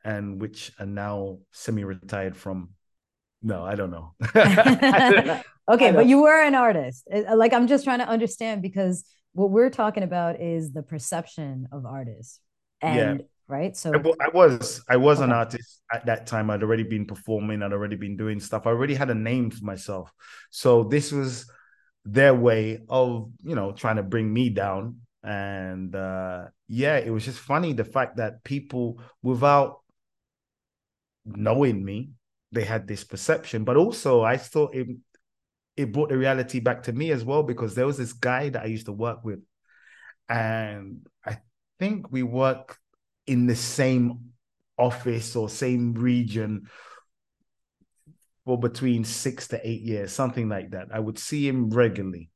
and 0.04 0.40
which 0.40 0.72
are 0.78 0.86
now 0.86 1.38
semi-retired 1.52 2.36
from. 2.36 2.70
No, 3.42 3.64
I 3.64 3.74
don't 3.74 3.90
know. 3.90 4.14
okay, 5.68 5.92
but 5.92 6.06
you 6.06 6.22
were 6.22 6.42
an 6.42 6.54
artist. 6.54 7.08
Like 7.34 7.52
I'm 7.52 7.66
just 7.66 7.84
trying 7.84 8.00
to 8.00 8.08
understand 8.08 8.62
because 8.62 9.04
what 9.32 9.50
we're 9.50 9.70
talking 9.70 10.02
about 10.02 10.40
is 10.40 10.72
the 10.72 10.82
perception 10.82 11.68
of 11.72 11.86
artists. 11.86 12.40
And 12.82 13.20
yeah. 13.20 13.26
right. 13.48 13.76
So 13.76 13.92
I, 13.94 14.28
was 14.28 14.82
I 14.88 14.96
was 14.96 15.18
okay. 15.18 15.24
an 15.24 15.32
artist 15.32 15.82
at 15.92 16.06
that 16.06 16.26
time. 16.26 16.50
I'd 16.50 16.62
already 16.62 16.82
been 16.82 17.06
performing, 17.06 17.62
I'd 17.62 17.72
already 17.72 17.96
been 17.96 18.16
doing 18.16 18.40
stuff. 18.40 18.66
I 18.66 18.70
already 18.70 18.94
had 18.94 19.10
a 19.10 19.14
name 19.14 19.50
for 19.50 19.64
myself. 19.64 20.12
So 20.50 20.84
this 20.84 21.12
was 21.12 21.50
their 22.04 22.34
way 22.34 22.80
of 22.88 23.30
you 23.42 23.54
know 23.54 23.72
trying 23.72 23.96
to 23.96 24.02
bring 24.02 24.32
me 24.32 24.48
down 24.48 24.96
and 25.22 25.94
uh 25.94 26.44
yeah 26.66 26.96
it 26.96 27.10
was 27.10 27.24
just 27.24 27.38
funny 27.38 27.74
the 27.74 27.84
fact 27.84 28.16
that 28.16 28.42
people 28.42 28.98
without 29.22 29.80
knowing 31.26 31.84
me 31.84 32.10
they 32.52 32.64
had 32.64 32.86
this 32.86 33.04
perception 33.04 33.64
but 33.64 33.76
also 33.76 34.22
i 34.22 34.36
thought 34.36 34.74
it 34.74 34.88
it 35.76 35.92
brought 35.92 36.08
the 36.08 36.18
reality 36.18 36.60
back 36.60 36.82
to 36.82 36.92
me 36.92 37.10
as 37.10 37.24
well 37.24 37.42
because 37.42 37.74
there 37.74 37.86
was 37.86 37.96
this 37.96 38.12
guy 38.12 38.48
that 38.48 38.62
i 38.62 38.66
used 38.66 38.86
to 38.86 38.92
work 38.92 39.24
with 39.24 39.40
and 40.28 41.06
i 41.24 41.38
think 41.78 42.10
we 42.10 42.22
work 42.22 42.78
in 43.26 43.46
the 43.46 43.56
same 43.56 44.18
office 44.76 45.36
or 45.36 45.48
same 45.48 45.94
region 45.94 46.66
for 48.44 48.58
between 48.58 49.04
six 49.04 49.46
to 49.48 49.68
eight 49.68 49.82
years, 49.82 50.12
something 50.12 50.48
like 50.48 50.70
that. 50.70 50.88
I 50.92 50.98
would 50.98 51.18
see 51.18 51.46
him 51.46 51.70
regularly. 51.70 52.30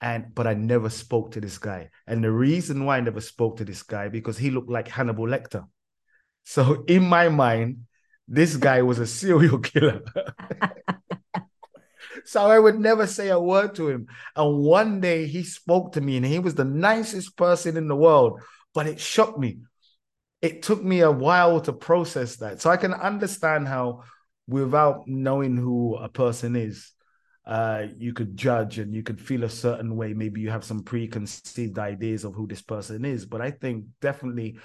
And 0.00 0.34
but 0.34 0.46
I 0.46 0.54
never 0.54 0.90
spoke 0.90 1.30
to 1.32 1.40
this 1.40 1.58
guy. 1.58 1.90
And 2.06 2.22
the 2.22 2.30
reason 2.30 2.84
why 2.84 2.98
I 2.98 3.00
never 3.00 3.20
spoke 3.20 3.58
to 3.58 3.64
this 3.64 3.82
guy 3.82 4.08
because 4.08 4.36
he 4.36 4.50
looked 4.50 4.70
like 4.70 4.88
Hannibal 4.88 5.26
Lecter. 5.26 5.64
So 6.44 6.84
in 6.88 7.04
my 7.04 7.28
mind, 7.28 7.86
this 8.28 8.56
guy 8.56 8.82
was 8.82 8.98
a 8.98 9.06
serial 9.06 9.58
killer. 9.58 10.02
so 12.24 12.42
I 12.42 12.58
would 12.58 12.78
never 12.78 13.06
say 13.06 13.28
a 13.28 13.40
word 13.40 13.74
to 13.76 13.88
him. 13.88 14.06
And 14.34 14.58
one 14.58 15.00
day 15.00 15.26
he 15.26 15.44
spoke 15.44 15.92
to 15.92 16.00
me 16.00 16.16
and 16.16 16.26
he 16.26 16.38
was 16.38 16.54
the 16.54 16.64
nicest 16.64 17.36
person 17.36 17.76
in 17.76 17.88
the 17.88 17.96
world, 17.96 18.40
but 18.74 18.86
it 18.86 19.00
shocked 19.00 19.38
me. 19.38 19.58
It 20.42 20.62
took 20.62 20.82
me 20.82 21.00
a 21.00 21.10
while 21.10 21.60
to 21.62 21.72
process 21.72 22.36
that. 22.36 22.60
So 22.60 22.70
I 22.70 22.76
can 22.76 22.92
understand 22.94 23.68
how 23.68 24.02
without 24.46 25.06
knowing 25.06 25.56
who 25.56 25.96
a 25.96 26.08
person 26.08 26.56
is, 26.56 26.92
uh, 27.46 27.86
you 27.96 28.12
could 28.12 28.36
judge 28.36 28.78
and 28.78 28.92
you 28.92 29.02
could 29.04 29.20
feel 29.20 29.44
a 29.44 29.48
certain 29.48 29.96
way. 29.96 30.12
Maybe 30.12 30.40
you 30.40 30.50
have 30.50 30.64
some 30.64 30.82
preconceived 30.82 31.78
ideas 31.78 32.24
of 32.24 32.34
who 32.34 32.46
this 32.46 32.62
person 32.62 33.04
is. 33.04 33.24
But 33.24 33.40
I 33.40 33.52
think 33.52 33.84
definitely 34.00 34.58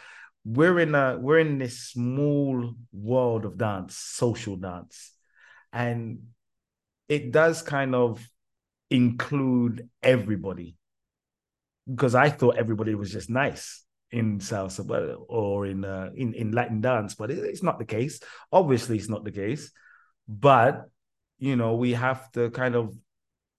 we're 0.44 0.80
in 0.80 0.96
a 0.96 1.18
we're 1.20 1.40
in 1.40 1.58
this 1.58 1.80
small 1.80 2.74
world 2.92 3.46
of 3.46 3.58
dance, 3.58 3.96
social 3.96 4.56
dance, 4.56 5.12
and 5.72 6.20
it 7.08 7.32
does 7.32 7.62
kind 7.62 7.94
of 7.94 8.28
include 8.90 9.90
everybody 10.02 10.76
because 11.90 12.16
I 12.16 12.30
thought 12.30 12.58
everybody 12.58 12.96
was 12.96 13.12
just 13.12 13.30
nice 13.30 13.84
in 14.12 14.40
salsa 14.40 15.16
or 15.28 15.66
in 15.66 15.86
uh, 15.86 16.10
in 16.16 16.34
in 16.34 16.52
Latin 16.52 16.82
dance, 16.82 17.16
but 17.16 17.32
it, 17.32 17.40
it's 17.40 17.64
not 17.64 17.80
the 17.80 17.86
case. 17.86 18.20
Obviously, 18.52 18.98
it's 18.98 19.10
not 19.10 19.24
the 19.24 19.32
case. 19.32 19.72
But 20.28 20.86
you 21.40 21.56
know, 21.56 21.76
we 21.76 21.94
have 21.94 22.32
to 22.34 22.50
kind 22.52 22.76
of 22.76 22.96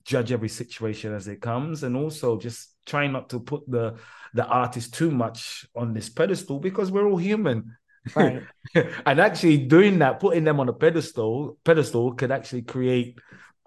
judge 0.05 0.33
every 0.33 0.49
situation 0.49 1.15
as 1.15 1.29
it 1.29 1.41
comes, 1.41 1.83
and 1.83 1.97
also 1.97 2.39
just 2.39 2.75
try 2.87 3.07
not 3.07 3.31
to 3.31 3.41
put 3.41 3.69
the 3.71 3.97
the 4.35 4.47
artist 4.47 4.95
too 4.95 5.11
much 5.11 5.67
on 5.77 5.93
this 5.93 6.09
pedestal 6.09 6.59
because 6.59 6.91
we're 6.91 7.07
all 7.07 7.19
human. 7.19 7.77
Right. 8.17 8.43
and 9.07 9.21
actually 9.21 9.59
doing 9.59 9.99
that, 10.01 10.21
putting 10.21 10.45
them 10.45 10.59
on 10.59 10.69
a 10.69 10.73
pedestal, 10.73 11.59
pedestal 11.65 12.15
could 12.15 12.33
actually 12.33 12.63
create 12.63 13.19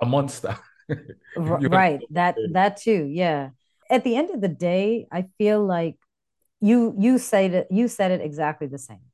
a 0.01 0.05
monster. 0.05 0.57
right. 1.37 2.01
That 2.11 2.35
that 2.51 2.77
too. 2.77 3.05
Yeah. 3.05 3.49
At 3.89 4.03
the 4.03 4.15
end 4.15 4.31
of 4.31 4.41
the 4.41 4.47
day, 4.47 5.07
I 5.11 5.25
feel 5.37 5.63
like 5.63 5.97
you 6.61 6.95
you 6.97 7.17
said 7.17 7.53
it 7.53 7.67
you 7.69 7.87
said 7.87 8.11
it 8.11 8.21
exactly 8.21 8.67
the 8.67 8.77
same 8.77 9.05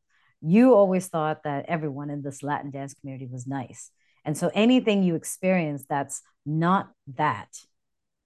you 0.42 0.74
always 0.74 1.08
thought 1.08 1.44
that 1.44 1.66
everyone 1.68 2.10
in 2.10 2.22
this 2.22 2.44
latin 2.44 2.72
dance 2.72 2.94
community 2.94 3.28
was 3.28 3.48
nice 3.48 3.92
and 4.26 4.38
so 4.38 4.52
anything 4.54 5.04
you 5.04 5.16
experience 5.16 5.86
that's 5.88 6.22
not 6.46 6.92
that 7.16 7.50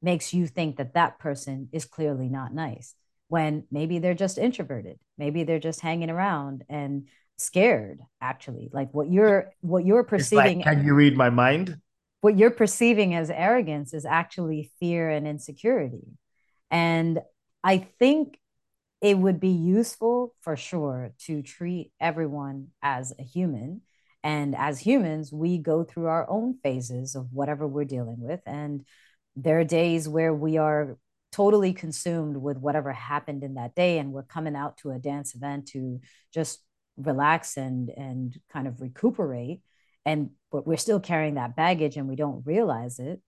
makes 0.01 0.33
you 0.33 0.47
think 0.47 0.77
that 0.77 0.93
that 0.93 1.19
person 1.19 1.69
is 1.71 1.85
clearly 1.85 2.29
not 2.29 2.53
nice 2.53 2.95
when 3.27 3.63
maybe 3.71 3.99
they're 3.99 4.13
just 4.13 4.37
introverted 4.37 4.99
maybe 5.17 5.43
they're 5.43 5.59
just 5.59 5.81
hanging 5.81 6.09
around 6.09 6.63
and 6.69 7.07
scared 7.37 7.99
actually 8.21 8.69
like 8.71 8.93
what 8.93 9.09
you're 9.09 9.51
what 9.61 9.85
you're 9.85 10.03
perceiving 10.03 10.59
like, 10.59 10.65
can 10.65 10.85
you 10.85 10.93
read 10.93 11.17
my 11.17 11.29
mind 11.29 11.79
what 12.21 12.37
you're 12.37 12.51
perceiving 12.51 13.13
as 13.13 13.29
arrogance 13.29 13.93
is 13.93 14.05
actually 14.05 14.71
fear 14.79 15.09
and 15.09 15.27
insecurity 15.27 16.17
and 16.71 17.19
i 17.63 17.77
think 17.77 18.39
it 19.01 19.17
would 19.17 19.39
be 19.39 19.49
useful 19.49 20.33
for 20.41 20.55
sure 20.55 21.11
to 21.19 21.41
treat 21.43 21.91
everyone 21.99 22.69
as 22.81 23.13
a 23.19 23.21
human. 23.23 23.81
And 24.25 24.55
as 24.55 24.79
humans, 24.79 25.31
we 25.31 25.59
go 25.59 25.83
through 25.83 26.07
our 26.07 26.27
own 26.27 26.57
phases 26.63 27.13
of 27.13 27.31
whatever 27.31 27.67
we're 27.67 27.85
dealing 27.85 28.19
with. 28.19 28.41
And 28.47 28.83
there 29.35 29.59
are 29.59 29.63
days 29.63 30.09
where 30.09 30.33
we 30.33 30.57
are 30.57 30.97
totally 31.31 31.73
consumed 31.73 32.35
with 32.35 32.57
whatever 32.57 32.91
happened 32.91 33.43
in 33.43 33.53
that 33.53 33.75
day. 33.75 33.99
And 33.99 34.11
we're 34.11 34.23
coming 34.23 34.55
out 34.55 34.77
to 34.77 34.89
a 34.89 34.97
dance 34.97 35.35
event 35.35 35.67
to 35.73 36.01
just 36.33 36.59
relax 36.97 37.55
and, 37.55 37.91
and 37.95 38.35
kind 38.51 38.67
of 38.67 38.81
recuperate. 38.81 39.61
And 40.07 40.31
but 40.51 40.65
we're 40.65 40.77
still 40.77 40.99
carrying 40.99 41.35
that 41.35 41.55
baggage 41.55 41.95
and 41.95 42.09
we 42.09 42.15
don't 42.15 42.47
realize 42.47 42.97
it. 42.97 43.21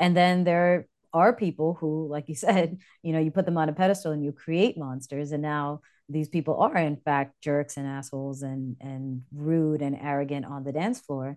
And 0.00 0.16
then 0.16 0.42
there 0.42 0.88
are 1.12 1.32
people 1.32 1.74
who, 1.78 2.08
like 2.08 2.28
you 2.28 2.34
said, 2.46 2.78
you 3.04 3.12
know, 3.12 3.20
you 3.20 3.30
put 3.30 3.44
them 3.44 3.56
on 3.56 3.68
a 3.68 3.72
pedestal 3.72 4.10
and 4.10 4.24
you 4.24 4.32
create 4.32 4.76
monsters, 4.76 5.30
and 5.30 5.42
now 5.42 5.82
these 6.08 6.28
people 6.28 6.58
are 6.60 6.76
in 6.76 6.96
fact 6.96 7.34
jerks 7.42 7.76
and 7.76 7.86
assholes 7.86 8.42
and 8.42 8.76
and 8.80 9.22
rude 9.32 9.82
and 9.82 9.96
arrogant 10.00 10.46
on 10.46 10.64
the 10.64 10.72
dance 10.72 11.00
floor. 11.00 11.36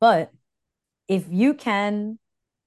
But 0.00 0.30
if 1.08 1.26
you 1.28 1.54
can 1.54 2.18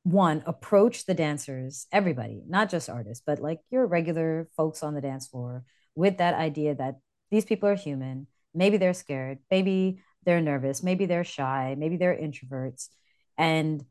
one 0.04 0.44
approach 0.46 1.06
the 1.06 1.14
dancers, 1.14 1.88
everybody, 1.92 2.44
not 2.48 2.70
just 2.70 2.90
artists, 2.90 3.24
but 3.26 3.40
like 3.40 3.60
your 3.72 3.86
regular 3.88 4.50
folks 4.56 4.84
on 4.84 4.94
the 4.94 5.02
dance 5.02 5.28
floor 5.28 5.64
with 5.96 6.18
that 6.18 6.36
idea 6.36 6.76
that 6.76 7.00
these 7.32 7.46
people 7.46 7.68
are 7.70 7.76
human, 7.76 8.28
maybe 8.54 8.78
they're 8.78 8.94
scared, 8.94 9.40
maybe 9.50 10.02
they're 10.24 10.42
nervous, 10.42 10.84
maybe 10.84 11.06
they're 11.06 11.24
shy, 11.24 11.76
maybe 11.78 11.98
they're 11.98 12.16
introverts 12.16 12.90
and 13.38 13.84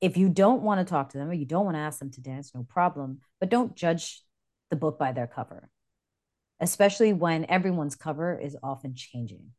if 0.00 0.16
you 0.16 0.28
don't 0.28 0.62
want 0.62 0.86
to 0.86 0.90
talk 0.90 1.10
to 1.10 1.18
them 1.18 1.30
or 1.30 1.32
you 1.32 1.46
don't 1.46 1.64
want 1.64 1.76
to 1.76 1.80
ask 1.80 1.98
them 1.98 2.10
to 2.10 2.20
dance, 2.20 2.54
no 2.54 2.62
problem. 2.68 3.20
But 3.40 3.48
don't 3.48 3.74
judge 3.74 4.22
the 4.70 4.76
book 4.76 4.98
by 4.98 5.12
their 5.12 5.26
cover, 5.26 5.70
especially 6.60 7.12
when 7.12 7.46
everyone's 7.48 7.96
cover 7.96 8.38
is 8.38 8.56
often 8.62 8.94
changing. 8.94 9.50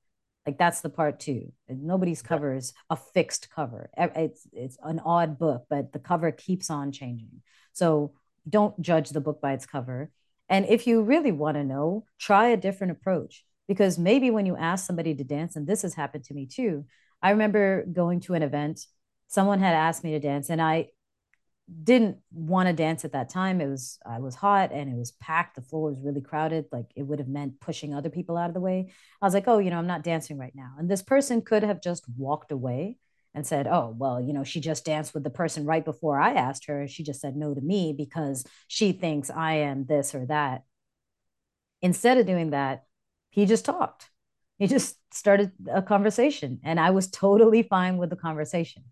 Like 0.46 0.58
that's 0.58 0.82
the 0.82 0.90
part 0.90 1.20
too. 1.20 1.52
Nobody's 1.68 2.22
cover 2.22 2.54
is 2.56 2.74
a 2.90 2.96
fixed 2.96 3.50
cover. 3.50 3.90
It's 3.98 4.48
it's 4.54 4.78
an 4.84 5.00
odd 5.00 5.40
book, 5.40 5.66
but 5.70 5.92
the 5.92 6.00
cover 6.00 6.32
keeps 6.32 6.70
on 6.70 6.92
changing. 6.92 7.42
So 7.74 8.14
don't 8.48 8.80
judge 8.80 9.10
the 9.10 9.22
book 9.22 9.42
by 9.42 9.54
its 9.54 9.66
cover. 9.66 10.12
And 10.48 10.66
if 10.68 10.86
you 10.86 11.02
really 11.02 11.32
want 11.32 11.58
to 11.58 11.64
know, 11.64 12.06
try 12.20 12.50
a 12.50 12.58
different 12.58 12.92
approach 12.92 13.44
because 13.68 13.98
maybe 13.98 14.30
when 14.30 14.46
you 14.46 14.56
ask 14.56 14.86
somebody 14.86 15.16
to 15.16 15.24
dance, 15.24 15.56
and 15.56 15.66
this 15.66 15.82
has 15.82 15.96
happened 15.96 16.24
to 16.26 16.36
me 16.36 16.46
too. 16.46 16.86
I 17.24 17.32
remember 17.32 17.84
going 17.92 18.20
to 18.22 18.36
an 18.36 18.44
event 18.44 18.86
someone 19.28 19.60
had 19.60 19.74
asked 19.74 20.04
me 20.04 20.12
to 20.12 20.20
dance 20.20 20.50
and 20.50 20.62
I 20.62 20.90
didn't 21.84 22.18
want 22.32 22.68
to 22.68 22.74
dance 22.74 23.06
at 23.06 23.14
that 23.14 23.30
time. 23.30 23.60
It 23.60 23.68
was 23.68 23.98
I 24.06 24.20
was 24.20 24.36
hot 24.36 24.72
and 24.72 24.90
it 24.90 24.96
was 24.96 25.12
packed. 25.14 25.56
The 25.56 25.62
floor 25.62 25.90
was 25.90 26.00
really 26.00 26.22
crowded. 26.22 26.66
Like 26.72 26.92
it 26.96 27.04
would 27.04 27.20
have 27.20 27.28
meant 27.28 27.60
pushing 27.60 27.94
other 27.94 28.10
people 28.10 28.38
out 28.38 28.50
of 28.50 28.54
the 28.54 28.60
way. 28.60 28.92
I 29.22 29.26
was 29.26 29.34
like, 29.34 29.48
oh, 29.48 29.58
you 29.58 29.72
know, 29.72 29.78
I'm 29.78 29.88
not 29.88 30.04
dancing 30.04 30.38
right 30.38 30.54
now. 30.56 30.76
And 30.78 30.90
this 30.90 31.02
person 31.02 31.42
could 31.42 31.64
have 31.64 31.82
just 31.82 32.06
walked 32.18 32.52
away 32.52 32.98
and 33.34 33.46
said, 33.46 33.68
oh, 33.68 33.94
well, 33.98 34.22
you 34.22 34.32
know, 34.32 34.44
she 34.44 34.62
just 34.62 34.86
danced 34.86 35.14
with 35.14 35.24
the 35.24 35.30
person 35.30 35.66
right 35.66 35.84
before 35.84 36.20
I 36.20 36.34
asked 36.34 36.68
her. 36.68 36.88
She 36.88 37.04
just 37.04 37.20
said 37.20 37.36
no 37.36 37.54
to 37.54 37.62
me 37.62 37.94
because 37.98 38.46
she 38.68 38.92
thinks 38.92 39.30
I 39.30 39.56
am 39.56 39.86
this 39.86 40.14
or 40.14 40.26
that. 40.28 40.64
Instead 41.82 42.18
of 42.18 42.28
doing 42.28 42.52
that, 42.52 42.86
he 43.32 43.46
just 43.46 43.66
talked. 43.66 44.10
He 44.58 44.68
just 44.68 44.98
started 45.12 45.52
a 45.70 45.82
conversation 45.82 46.60
and 46.64 46.80
I 46.80 46.92
was 46.92 47.10
totally 47.10 47.64
fine 47.64 47.98
with 47.98 48.10
the 48.10 48.16
conversation. 48.16 48.84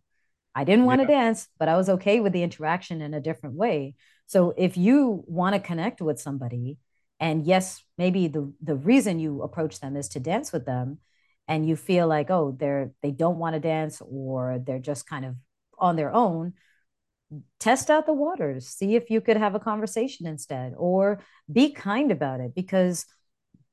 I 0.55 0.63
didn't 0.63 0.86
want 0.86 1.01
yeah. 1.01 1.07
to 1.07 1.13
dance, 1.13 1.48
but 1.57 1.67
I 1.67 1.77
was 1.77 1.89
okay 1.89 2.19
with 2.19 2.33
the 2.33 2.43
interaction 2.43 3.01
in 3.01 3.13
a 3.13 3.22
different 3.22 3.55
way. 3.55 3.95
So 4.27 4.53
if 4.57 4.77
you 4.77 5.24
want 5.27 5.55
to 5.55 5.60
connect 5.60 6.01
with 6.01 6.19
somebody, 6.19 6.77
and 7.19 7.45
yes, 7.45 7.83
maybe 7.98 8.27
the 8.27 8.53
the 8.62 8.75
reason 8.75 9.19
you 9.19 9.41
approach 9.41 9.79
them 9.79 9.95
is 9.95 10.10
to 10.10 10.19
dance 10.19 10.51
with 10.51 10.65
them, 10.65 11.00
and 11.48 11.67
you 11.67 11.75
feel 11.75 12.07
like 12.07 12.29
oh 12.29 12.55
they're 12.57 12.91
they 13.01 13.12
don't 13.12 13.39
want 13.39 13.55
to 13.55 13.60
dance 13.60 14.01
or 14.01 14.60
they're 14.65 14.79
just 14.79 15.07
kind 15.07 15.25
of 15.25 15.36
on 15.79 15.95
their 15.95 16.13
own, 16.13 16.53
test 17.60 17.89
out 17.89 18.05
the 18.05 18.13
waters, 18.13 18.67
see 18.67 18.95
if 18.95 19.10
you 19.10 19.22
could 19.22 19.38
have 19.38 19.55
a 19.55 19.60
conversation 19.60 20.27
instead, 20.27 20.74
or 20.77 21.19
be 21.51 21.72
kind 21.72 22.12
about 22.12 22.39
it 22.39 22.53
because 22.55 23.05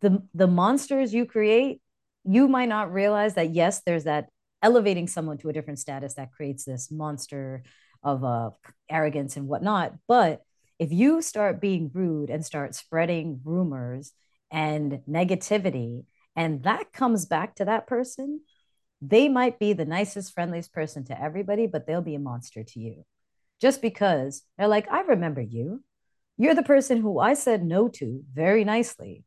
the 0.01 0.23
the 0.35 0.47
monsters 0.47 1.13
you 1.13 1.27
create, 1.27 1.81
you 2.25 2.49
might 2.49 2.69
not 2.69 2.93
realize 2.93 3.35
that 3.35 3.51
yes, 3.51 3.83
there's 3.83 4.05
that 4.05 4.29
elevating 4.63 5.07
someone 5.07 5.39
to 5.39 5.49
a 5.49 5.53
different 5.53 5.79
status 5.79 6.15
that 6.15 6.33
creates 6.33 6.65
this 6.65 6.91
monster 6.91 7.63
of 8.03 8.25
uh, 8.25 8.51
arrogance 8.89 9.37
and 9.37 9.49
whatnot. 9.49 9.95
But 10.09 10.43
if 10.79 10.93
you 10.93 11.23
start 11.23 11.61
being 11.61 11.91
rude 11.93 12.31
and 12.31 12.45
start 12.45 12.75
spreading 12.75 13.41
rumors 13.45 14.13
and 14.51 15.01
negativity, 15.09 16.05
and 16.37 16.63
that 16.63 16.93
comes 16.93 17.27
back 17.27 17.57
to 17.57 17.65
that 17.67 17.87
person, 17.87 18.41
they 19.03 19.29
might 19.29 19.59
be 19.59 19.73
the 19.73 19.85
nicest, 19.85 20.33
friendliest 20.33 20.73
person 20.73 21.05
to 21.05 21.21
everybody, 21.21 21.67
but 21.67 21.87
they'll 21.87 22.03
be 22.03 22.15
a 22.15 22.19
monster 22.21 22.63
to 22.63 22.81
you. 22.81 23.05
just 23.61 23.83
because 23.83 24.43
they're 24.57 24.69
like, 24.69 24.91
I 24.91 25.03
remember 25.03 25.41
you. 25.41 25.85
You're 26.39 26.55
the 26.55 26.63
person 26.63 27.01
who 27.01 27.19
I 27.19 27.35
said 27.35 27.63
no 27.63 27.89
to 27.89 28.23
very 28.33 28.65
nicely. 28.65 29.25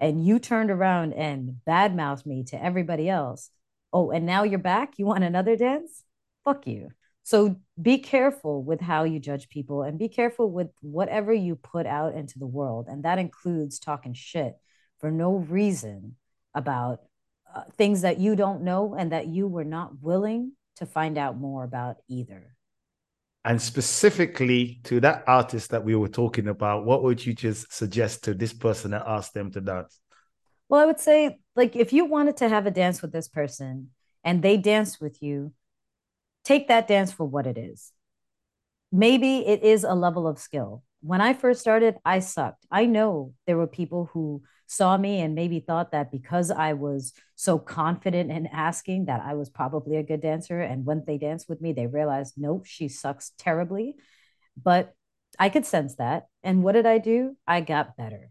And 0.00 0.24
you 0.26 0.38
turned 0.38 0.70
around 0.70 1.12
and 1.12 1.56
badmouthed 1.68 2.26
me 2.26 2.44
to 2.44 2.62
everybody 2.62 3.08
else. 3.08 3.50
Oh, 3.94 4.10
and 4.10 4.26
now 4.26 4.42
you're 4.42 4.58
back? 4.58 4.98
You 4.98 5.06
want 5.06 5.22
another 5.22 5.56
dance? 5.56 6.02
Fuck 6.44 6.66
you. 6.66 6.90
So 7.22 7.56
be 7.80 7.98
careful 7.98 8.62
with 8.62 8.80
how 8.80 9.04
you 9.04 9.20
judge 9.20 9.48
people 9.48 9.82
and 9.82 9.98
be 9.98 10.08
careful 10.08 10.50
with 10.50 10.68
whatever 10.82 11.32
you 11.32 11.54
put 11.54 11.86
out 11.86 12.14
into 12.14 12.40
the 12.40 12.46
world. 12.46 12.86
And 12.88 13.04
that 13.04 13.20
includes 13.20 13.78
talking 13.78 14.12
shit 14.12 14.56
for 14.98 15.12
no 15.12 15.36
reason 15.36 16.16
about 16.54 17.02
uh, 17.54 17.62
things 17.78 18.02
that 18.02 18.18
you 18.18 18.34
don't 18.34 18.62
know 18.62 18.94
and 18.94 19.12
that 19.12 19.28
you 19.28 19.46
were 19.46 19.64
not 19.64 20.02
willing 20.02 20.52
to 20.76 20.86
find 20.86 21.16
out 21.16 21.38
more 21.38 21.62
about 21.62 21.96
either. 22.08 22.56
And 23.44 23.62
specifically 23.62 24.80
to 24.84 25.00
that 25.00 25.22
artist 25.28 25.70
that 25.70 25.84
we 25.84 25.94
were 25.94 26.08
talking 26.08 26.48
about, 26.48 26.84
what 26.84 27.04
would 27.04 27.24
you 27.24 27.32
just 27.32 27.72
suggest 27.72 28.24
to 28.24 28.34
this 28.34 28.52
person 28.52 28.90
that 28.90 29.04
asked 29.06 29.34
them 29.34 29.52
to 29.52 29.60
dance? 29.60 30.00
Well, 30.68 30.80
I 30.80 30.86
would 30.86 31.00
say, 31.00 31.38
like, 31.54 31.76
if 31.76 31.92
you 31.92 32.04
wanted 32.04 32.36
to 32.38 32.48
have 32.48 32.66
a 32.66 32.70
dance 32.70 33.02
with 33.02 33.12
this 33.12 33.28
person 33.28 33.90
and 34.22 34.42
they 34.42 34.56
danced 34.56 35.00
with 35.00 35.22
you, 35.22 35.52
take 36.44 36.68
that 36.68 36.88
dance 36.88 37.12
for 37.12 37.26
what 37.26 37.46
it 37.46 37.58
is. 37.58 37.92
Maybe 38.90 39.46
it 39.46 39.62
is 39.62 39.84
a 39.84 39.94
level 39.94 40.26
of 40.26 40.38
skill. 40.38 40.82
When 41.00 41.20
I 41.20 41.34
first 41.34 41.60
started, 41.60 41.96
I 42.04 42.20
sucked. 42.20 42.64
I 42.70 42.86
know 42.86 43.34
there 43.46 43.58
were 43.58 43.66
people 43.66 44.08
who 44.12 44.42
saw 44.66 44.96
me 44.96 45.20
and 45.20 45.34
maybe 45.34 45.60
thought 45.60 45.92
that 45.92 46.10
because 46.10 46.50
I 46.50 46.72
was 46.72 47.12
so 47.34 47.58
confident 47.58 48.30
in 48.30 48.46
asking 48.46 49.06
that 49.06 49.20
I 49.20 49.34
was 49.34 49.50
probably 49.50 49.96
a 49.96 50.02
good 50.02 50.22
dancer. 50.22 50.60
And 50.60 50.86
when 50.86 51.04
they 51.06 51.18
danced 51.18 51.48
with 51.48 51.60
me, 51.60 51.72
they 51.72 51.86
realized, 51.86 52.34
nope, 52.36 52.64
she 52.64 52.88
sucks 52.88 53.32
terribly. 53.36 53.96
But 54.60 54.94
I 55.38 55.50
could 55.50 55.66
sense 55.66 55.96
that. 55.96 56.28
And 56.42 56.62
what 56.62 56.72
did 56.72 56.86
I 56.86 56.98
do? 56.98 57.36
I 57.46 57.60
got 57.60 57.96
better. 57.96 58.30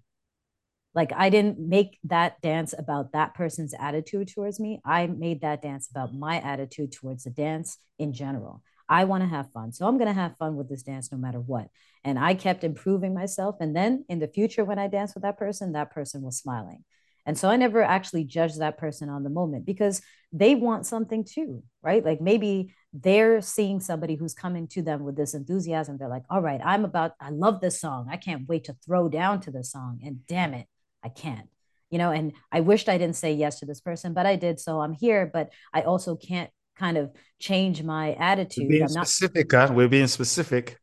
Like 0.95 1.11
I 1.15 1.29
didn't 1.29 1.59
make 1.59 1.97
that 2.03 2.39
dance 2.41 2.73
about 2.77 3.13
that 3.13 3.33
person's 3.33 3.73
attitude 3.77 4.31
towards 4.33 4.59
me. 4.59 4.79
I 4.85 5.07
made 5.07 5.41
that 5.41 5.61
dance 5.61 5.89
about 5.89 6.13
my 6.13 6.39
attitude 6.39 6.91
towards 6.91 7.23
the 7.23 7.31
dance 7.31 7.77
in 7.97 8.13
general. 8.13 8.61
I 8.87 9.05
want 9.05 9.23
to 9.23 9.29
have 9.29 9.51
fun. 9.51 9.71
So 9.71 9.87
I'm 9.87 9.97
going 9.97 10.07
to 10.07 10.13
have 10.13 10.37
fun 10.37 10.55
with 10.55 10.69
this 10.69 10.83
dance 10.83 11.11
no 11.11 11.17
matter 11.17 11.39
what. 11.39 11.67
And 12.03 12.19
I 12.19 12.35
kept 12.35 12.63
improving 12.63 13.13
myself. 13.13 13.55
And 13.59 13.75
then 13.75 14.05
in 14.09 14.19
the 14.19 14.27
future, 14.27 14.65
when 14.65 14.77
I 14.77 14.87
dance 14.87 15.13
with 15.13 15.23
that 15.23 15.37
person, 15.37 15.71
that 15.71 15.91
person 15.91 16.21
was 16.21 16.37
smiling. 16.37 16.83
And 17.25 17.37
so 17.37 17.49
I 17.49 17.55
never 17.55 17.81
actually 17.81 18.25
judged 18.25 18.59
that 18.59 18.77
person 18.77 19.09
on 19.09 19.23
the 19.23 19.29
moment 19.29 19.65
because 19.65 20.01
they 20.33 20.55
want 20.55 20.85
something 20.85 21.23
too, 21.23 21.63
right? 21.81 22.03
Like 22.03 22.19
maybe 22.19 22.73
they're 22.91 23.41
seeing 23.41 23.79
somebody 23.79 24.15
who's 24.15 24.33
coming 24.33 24.67
to 24.69 24.81
them 24.81 25.03
with 25.03 25.15
this 25.15 25.33
enthusiasm. 25.33 25.97
They're 25.97 26.09
like, 26.09 26.25
all 26.29 26.41
right, 26.41 26.59
I'm 26.63 26.83
about, 26.83 27.13
I 27.21 27.29
love 27.29 27.61
this 27.61 27.79
song. 27.79 28.07
I 28.11 28.17
can't 28.17 28.47
wait 28.49 28.65
to 28.65 28.75
throw 28.85 29.07
down 29.07 29.39
to 29.41 29.51
this 29.51 29.71
song. 29.71 30.01
And 30.03 30.27
damn 30.27 30.53
it, 30.53 30.67
I 31.03 31.09
can't 31.09 31.47
you 31.93 31.99
know 31.99 32.09
and 32.09 32.33
i 32.51 32.59
wished 32.59 32.89
i 32.89 32.97
didn't 32.97 33.15
say 33.15 33.31
yes 33.31 33.59
to 33.59 33.67
this 33.67 33.79
person 33.79 34.13
but 34.13 34.25
i 34.25 34.35
did 34.35 34.59
so 34.59 34.81
i'm 34.81 34.93
here 34.93 35.29
but 35.31 35.51
i 35.73 35.81
also 35.81 36.15
can't 36.15 36.49
kind 36.75 36.97
of 36.97 37.11
change 37.39 37.83
my 37.83 38.15
attitude. 38.15 38.63
we're 38.63 38.69
being 38.71 38.83
I'm 38.83 38.89
specific 38.89 39.51
huh? 39.51 39.69
we're 39.71 39.87
being 39.87 40.07
specific. 40.07 40.79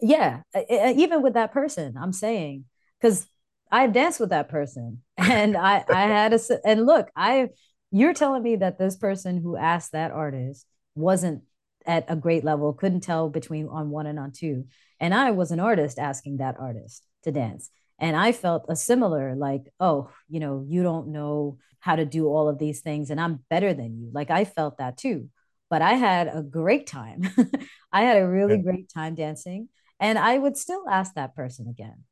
Yeah 0.00 0.42
even 0.70 1.22
with 1.22 1.34
that 1.34 1.52
person 1.52 1.94
i'm 1.98 2.12
saying 2.12 2.64
because 3.00 3.26
i've 3.72 3.94
danced 3.94 4.20
with 4.20 4.30
that 4.30 4.50
person 4.50 5.02
and 5.16 5.56
i 5.56 5.82
i 5.88 6.02
had 6.02 6.34
a 6.34 6.40
and 6.64 6.84
look 6.84 7.10
i 7.16 7.48
you're 7.90 8.14
telling 8.14 8.42
me 8.42 8.56
that 8.56 8.78
this 8.78 8.96
person 8.96 9.40
who 9.40 9.56
asked 9.56 9.92
that 9.92 10.10
artist 10.10 10.66
wasn't 10.94 11.42
at 11.86 12.04
a 12.08 12.16
great 12.16 12.44
level 12.44 12.72
couldn't 12.72 13.00
tell 13.02 13.28
between 13.30 13.68
on 13.68 13.90
one 13.90 14.06
and 14.06 14.18
on 14.18 14.30
two 14.30 14.66
and 15.00 15.14
i 15.14 15.30
was 15.30 15.50
an 15.50 15.60
artist 15.60 15.98
asking 15.98 16.38
that 16.38 16.56
artist 16.58 17.06
to 17.22 17.32
dance 17.32 17.70
and 17.98 18.16
I 18.16 18.32
felt 18.32 18.66
a 18.68 18.76
similar, 18.76 19.34
like, 19.34 19.62
oh, 19.80 20.10
you 20.28 20.40
know, 20.40 20.64
you 20.68 20.82
don't 20.82 21.08
know 21.08 21.58
how 21.80 21.96
to 21.96 22.04
do 22.04 22.26
all 22.26 22.48
of 22.48 22.58
these 22.58 22.80
things, 22.80 23.10
and 23.10 23.20
I'm 23.20 23.44
better 23.50 23.74
than 23.74 23.98
you. 23.98 24.10
Like, 24.12 24.30
I 24.30 24.44
felt 24.44 24.78
that 24.78 24.96
too. 24.96 25.30
But 25.70 25.82
I 25.82 25.94
had 25.94 26.28
a 26.28 26.42
great 26.42 26.86
time. 26.86 27.22
I 27.92 28.02
had 28.02 28.18
a 28.18 28.28
really 28.28 28.58
great 28.58 28.88
time 28.92 29.14
dancing. 29.14 29.68
And 30.00 30.18
I 30.18 30.38
would 30.38 30.56
still 30.56 30.84
ask 30.88 31.14
that 31.14 31.34
person 31.34 31.68
again, 31.68 32.04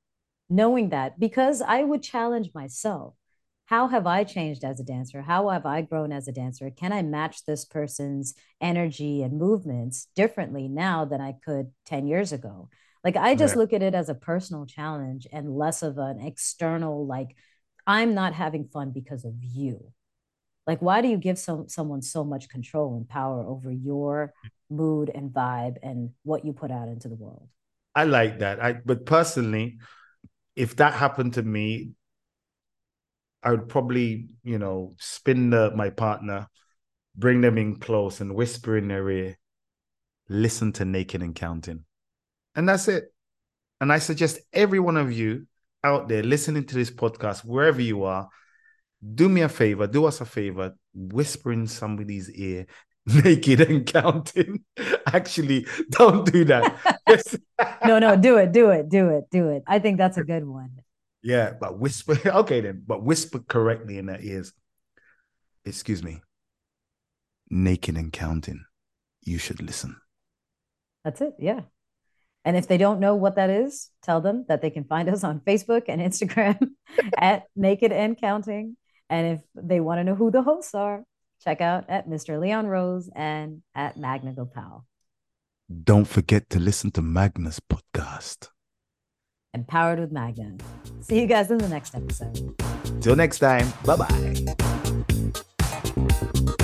knowing 0.48 0.90
that 0.90 1.18
because 1.18 1.60
I 1.60 1.82
would 1.82 2.02
challenge 2.02 2.50
myself. 2.54 3.14
How 3.66 3.88
have 3.88 4.06
I 4.06 4.24
changed 4.24 4.64
as 4.64 4.80
a 4.80 4.84
dancer? 4.84 5.22
How 5.22 5.48
have 5.48 5.64
I 5.64 5.82
grown 5.82 6.12
as 6.12 6.28
a 6.28 6.32
dancer? 6.32 6.70
Can 6.70 6.92
I 6.92 7.02
match 7.02 7.44
this 7.44 7.64
person's 7.64 8.34
energy 8.60 9.22
and 9.22 9.38
movements 9.38 10.08
differently 10.14 10.68
now 10.68 11.04
than 11.04 11.20
I 11.20 11.36
could 11.44 11.70
10 11.86 12.06
years 12.06 12.32
ago? 12.32 12.68
Like 13.04 13.16
I 13.16 13.34
just 13.34 13.56
look 13.56 13.72
at 13.72 13.82
it 13.82 13.94
as 13.94 14.08
a 14.08 14.14
personal 14.14 14.64
challenge 14.64 15.26
and 15.32 15.56
less 15.56 15.82
of 15.82 15.98
an 15.98 16.20
external 16.20 17.06
like 17.06 17.36
I'm 17.86 18.14
not 18.14 18.32
having 18.32 18.68
fun 18.68 18.92
because 18.92 19.24
of 19.24 19.34
you. 19.40 19.92
Like 20.66 20.80
why 20.80 21.00
do 21.00 21.08
you 21.08 21.16
give 21.16 21.38
some 21.38 21.68
someone 21.68 22.02
so 22.02 22.22
much 22.22 22.48
control 22.48 22.96
and 22.96 23.08
power 23.08 23.44
over 23.44 23.72
your 23.72 24.32
mood 24.70 25.10
and 25.12 25.30
vibe 25.30 25.76
and 25.82 26.10
what 26.22 26.44
you 26.44 26.52
put 26.52 26.70
out 26.70 26.88
into 26.88 27.08
the 27.08 27.16
world? 27.16 27.48
I 27.94 28.04
like 28.04 28.38
that. 28.38 28.62
I 28.62 28.74
but 28.74 29.04
personally, 29.04 29.78
if 30.54 30.76
that 30.76 30.94
happened 30.94 31.34
to 31.34 31.42
me, 31.42 31.92
I 33.42 33.50
would 33.50 33.68
probably, 33.68 34.28
you 34.44 34.58
know, 34.58 34.92
spin 34.98 35.50
the, 35.50 35.72
my 35.74 35.90
partner, 35.90 36.48
bring 37.16 37.40
them 37.40 37.58
in 37.58 37.76
close 37.76 38.20
and 38.20 38.34
whisper 38.34 38.76
in 38.76 38.88
their 38.88 39.10
ear, 39.10 39.38
listen 40.28 40.72
to 40.74 40.84
Naked 40.84 41.22
and 41.22 41.34
Counting. 41.34 41.84
And 42.54 42.68
that's 42.68 42.88
it. 42.88 43.12
And 43.80 43.92
I 43.92 43.98
suggest 43.98 44.40
every 44.52 44.78
one 44.78 44.96
of 44.96 45.12
you 45.12 45.46
out 45.84 46.08
there 46.08 46.22
listening 46.22 46.64
to 46.66 46.74
this 46.74 46.90
podcast, 46.90 47.44
wherever 47.44 47.80
you 47.80 48.04
are, 48.04 48.28
do 49.14 49.28
me 49.28 49.40
a 49.40 49.48
favor, 49.48 49.86
do 49.86 50.04
us 50.04 50.20
a 50.20 50.24
favor, 50.24 50.74
whisper 50.94 51.52
in 51.52 51.66
somebody's 51.66 52.30
ear, 52.30 52.66
naked 53.06 53.60
and 53.62 53.84
counting. 53.86 54.64
Actually, 55.06 55.66
don't 55.90 56.30
do 56.30 56.44
that. 56.44 56.76
no, 57.84 57.98
no, 57.98 58.16
do 58.16 58.36
it, 58.36 58.52
do 58.52 58.70
it, 58.70 58.88
do 58.88 59.08
it, 59.08 59.24
do 59.30 59.48
it. 59.48 59.62
I 59.66 59.78
think 59.78 59.98
that's 59.98 60.16
a 60.18 60.24
good 60.24 60.46
one. 60.46 60.80
Yeah, 61.22 61.52
but 61.58 61.78
whisper. 61.78 62.18
Okay, 62.24 62.60
then, 62.60 62.82
but 62.86 63.02
whisper 63.02 63.40
correctly 63.40 63.98
in 63.98 64.06
their 64.06 64.20
ears. 64.20 64.52
Excuse 65.64 66.02
me. 66.02 66.20
Naked 67.50 67.96
and 67.96 68.12
counting. 68.12 68.64
You 69.22 69.38
should 69.38 69.62
listen. 69.62 69.96
That's 71.04 71.20
it. 71.20 71.34
Yeah. 71.38 71.60
And 72.44 72.56
if 72.56 72.66
they 72.66 72.76
don't 72.76 73.00
know 73.00 73.14
what 73.14 73.36
that 73.36 73.50
is, 73.50 73.90
tell 74.02 74.20
them 74.20 74.44
that 74.48 74.62
they 74.62 74.70
can 74.70 74.84
find 74.84 75.08
us 75.14 75.24
on 75.24 75.40
Facebook 75.40 75.84
and 75.88 76.00
Instagram 76.00 76.70
at 77.16 77.44
Naked 77.56 77.92
and 77.92 78.18
Counting. 78.18 78.76
And 79.08 79.38
if 79.38 79.40
they 79.54 79.80
want 79.80 79.98
to 79.98 80.04
know 80.04 80.14
who 80.14 80.30
the 80.30 80.42
hosts 80.42 80.74
are, 80.74 81.04
check 81.42 81.60
out 81.60 81.84
at 81.88 82.08
Mr. 82.08 82.40
Leon 82.40 82.66
Rose 82.66 83.10
and 83.14 83.62
at 83.74 83.96
Magna 83.96 84.32
Gopal. 84.32 84.86
Don't 85.84 86.06
forget 86.06 86.48
to 86.50 86.58
listen 86.58 86.90
to 86.92 87.02
Magna's 87.02 87.60
podcast. 87.60 88.48
Empowered 89.54 90.00
with 90.00 90.12
Magna. 90.12 90.56
See 91.00 91.20
you 91.20 91.26
guys 91.26 91.50
in 91.50 91.58
the 91.58 91.68
next 91.68 91.94
episode. 91.94 92.54
Till 93.00 93.16
next 93.16 93.38
time. 93.38 93.70
Bye 93.84 93.96
bye. 96.36 96.56